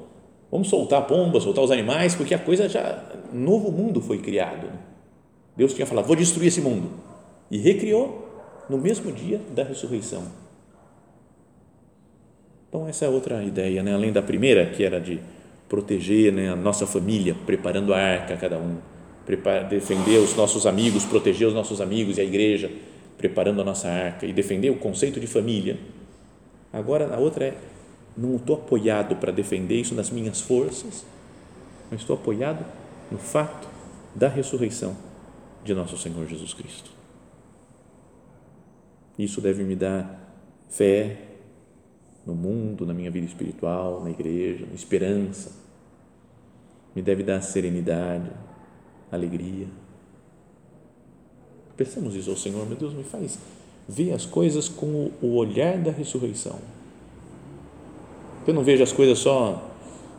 vamos 0.49 0.69
soltar 0.69 0.99
a 0.99 1.01
pomba, 1.01 1.39
soltar 1.41 1.63
os 1.63 1.71
animais, 1.71 2.15
porque 2.15 2.33
a 2.33 2.39
coisa 2.39 2.69
já. 2.69 3.03
Novo 3.33 3.71
mundo 3.71 3.99
foi 3.99 4.19
criado. 4.19 4.67
Deus 5.57 5.73
tinha 5.73 5.85
falado: 5.85 6.05
vou 6.05 6.15
destruir 6.15 6.47
esse 6.47 6.61
mundo. 6.61 6.89
E 7.51 7.57
recriou 7.57 8.29
no 8.69 8.77
mesmo 8.77 9.11
dia 9.11 9.41
da 9.53 9.63
ressurreição. 9.63 10.23
Então, 12.73 12.87
essa 12.87 13.05
é 13.05 13.07
outra 13.07 13.43
ideia, 13.43 13.83
né? 13.83 13.93
além 13.93 14.11
da 14.11 14.23
primeira, 14.23 14.65
que 14.65 14.83
era 14.83 14.99
de 14.99 15.19
proteger 15.69 16.33
né, 16.33 16.49
a 16.49 16.55
nossa 16.55 16.87
família, 16.87 17.35
preparando 17.45 17.93
a 17.93 17.99
arca, 17.99 18.35
cada 18.35 18.57
um 18.57 18.77
defender 19.69 20.17
os 20.17 20.35
nossos 20.35 20.65
amigos, 20.65 21.05
proteger 21.05 21.47
os 21.47 21.53
nossos 21.53 21.79
amigos 21.79 22.17
e 22.17 22.21
a 22.21 22.23
igreja, 22.23 22.71
preparando 23.15 23.61
a 23.61 23.63
nossa 23.63 23.87
arca 23.87 24.25
e 24.25 24.33
defender 24.33 24.71
o 24.71 24.77
conceito 24.77 25.19
de 25.19 25.27
família. 25.27 25.77
Agora 26.73 27.13
a 27.13 27.19
outra 27.19 27.45
é 27.45 27.57
não 28.17 28.37
estou 28.37 28.55
apoiado 28.55 29.17
para 29.17 29.31
defender 29.31 29.79
isso 29.79 29.93
nas 29.93 30.09
minhas 30.09 30.41
forças, 30.41 31.05
mas 31.91 32.01
estou 32.01 32.15
apoiado 32.15 32.65
no 33.11 33.19
fato 33.19 33.67
da 34.15 34.27
ressurreição 34.27 34.97
de 35.63 35.75
nosso 35.75 35.95
Senhor 35.95 36.25
Jesus 36.25 36.55
Cristo. 36.55 36.89
Isso 39.19 39.39
deve 39.39 39.63
me 39.63 39.75
dar 39.75 40.19
fé 40.69 41.32
no 42.25 42.33
mundo, 42.33 42.85
na 42.85 42.93
minha 42.93 43.11
vida 43.11 43.25
espiritual, 43.25 44.01
na 44.03 44.09
igreja, 44.09 44.65
esperança. 44.73 45.51
Me 46.95 47.01
deve 47.01 47.23
dar 47.23 47.41
serenidade, 47.41 48.29
alegria. 49.11 49.67
Pensamos 51.75 52.15
isso 52.15 52.29
ao 52.29 52.37
Senhor, 52.37 52.65
meu 52.67 52.77
Deus, 52.77 52.93
me 52.93 53.03
faz 53.03 53.37
ver 53.87 54.13
as 54.13 54.25
coisas 54.25 54.69
com 54.69 55.11
o 55.21 55.35
olhar 55.35 55.77
da 55.77 55.91
ressurreição. 55.91 56.59
Eu 58.45 58.53
não 58.53 58.63
vejo 58.63 58.83
as 58.83 58.91
coisas 58.91 59.19
só 59.19 59.71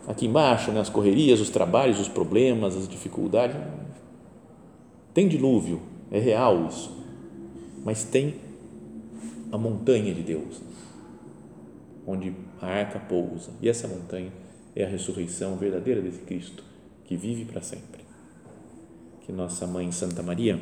aqui 0.07 0.27
embaixo, 0.27 0.71
né, 0.71 0.81
as 0.81 0.90
correrias, 0.90 1.40
os 1.40 1.51
trabalhos, 1.51 2.01
os 2.01 2.09
problemas, 2.09 2.77
as 2.77 2.88
dificuldades. 2.88 3.57
Tem 5.12 5.29
dilúvio, 5.29 5.81
é 6.11 6.19
real 6.19 6.67
isso. 6.67 6.90
Mas 7.85 8.05
tem 8.05 8.37
a 9.53 9.59
montanha 9.59 10.12
de 10.14 10.23
Deus, 10.23 10.61
onde 12.07 12.35
a 12.61 12.67
arca 12.67 12.99
pousa. 12.99 13.51
E 13.61 13.69
essa 13.69 13.88
montanha 13.88 14.33
é 14.75 14.85
a 14.85 14.88
ressurreição 14.88 15.57
verdadeira 15.57 16.01
desse 16.01 16.21
Cristo, 16.21 16.62
que 17.05 17.17
vive 17.17 17.45
para 17.45 17.62
sempre 17.62 18.05
que 19.25 19.33
nossa 19.33 19.67
mãe 19.67 19.90
Santa 19.90 20.23
Maria 20.23 20.61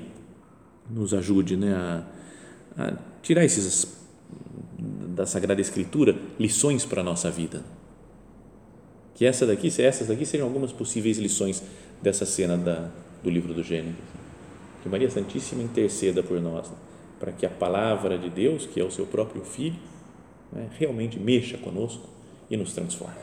nos 0.89 1.13
ajude 1.13 1.57
né, 1.57 1.75
a, 1.75 2.05
a 2.79 2.93
tirar 3.21 3.45
esses 3.45 4.01
da 5.15 5.27
Sagrada 5.27 5.61
Escritura 5.61 6.17
lições 6.39 6.85
para 6.85 7.01
a 7.01 7.05
nossa 7.05 7.31
vida. 7.31 7.63
Que 9.15 9.27
essa 9.27 9.47
daqui, 9.47 9.69
essas 9.83 10.09
daqui 10.09 10.25
seriam 10.25 10.47
algumas 10.49 10.73
possíveis 10.73 11.19
lições 11.19 11.63
dessa 12.01 12.25
cena 12.25 12.57
da, 12.57 12.91
do 13.23 13.29
livro 13.29 13.53
do 13.53 13.63
Gênesis. 13.63 13.97
Que 14.83 14.89
Maria 14.89 15.11
Santíssima 15.11 15.63
interceda 15.63 16.23
por 16.23 16.41
nós, 16.41 16.69
né, 16.71 16.77
para 17.21 17.33
que 17.33 17.45
a 17.45 17.51
palavra 17.51 18.17
de 18.17 18.31
Deus, 18.31 18.67
que 18.67 18.81
é 18.81 18.85
o 18.85 18.91
seu 18.91 19.07
próprio 19.07 19.45
Filho, 19.45 19.77
né, 20.53 20.69
realmente 20.79 21.19
mexa 21.19 21.57
conosco 21.59 22.09
e 22.51 22.57
nos 22.57 22.73
transforme. 22.73 23.23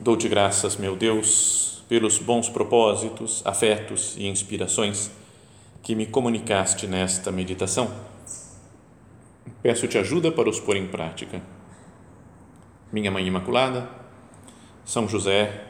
Dou-te 0.00 0.28
graças, 0.28 0.76
meu 0.76 0.96
Deus, 0.96 1.84
pelos 1.88 2.18
bons 2.18 2.48
propósitos, 2.48 3.42
afetos 3.44 4.16
e 4.16 4.26
inspirações 4.26 5.10
que 5.82 5.94
me 5.94 6.06
comunicaste 6.06 6.86
nesta 6.86 7.30
meditação. 7.30 7.94
Peço-te 9.62 9.98
ajuda 9.98 10.32
para 10.32 10.48
os 10.48 10.58
pôr 10.58 10.76
em 10.76 10.86
prática. 10.86 11.42
Minha 12.90 13.10
Mãe 13.10 13.26
Imaculada, 13.26 13.88
São 14.84 15.06
José, 15.06 15.69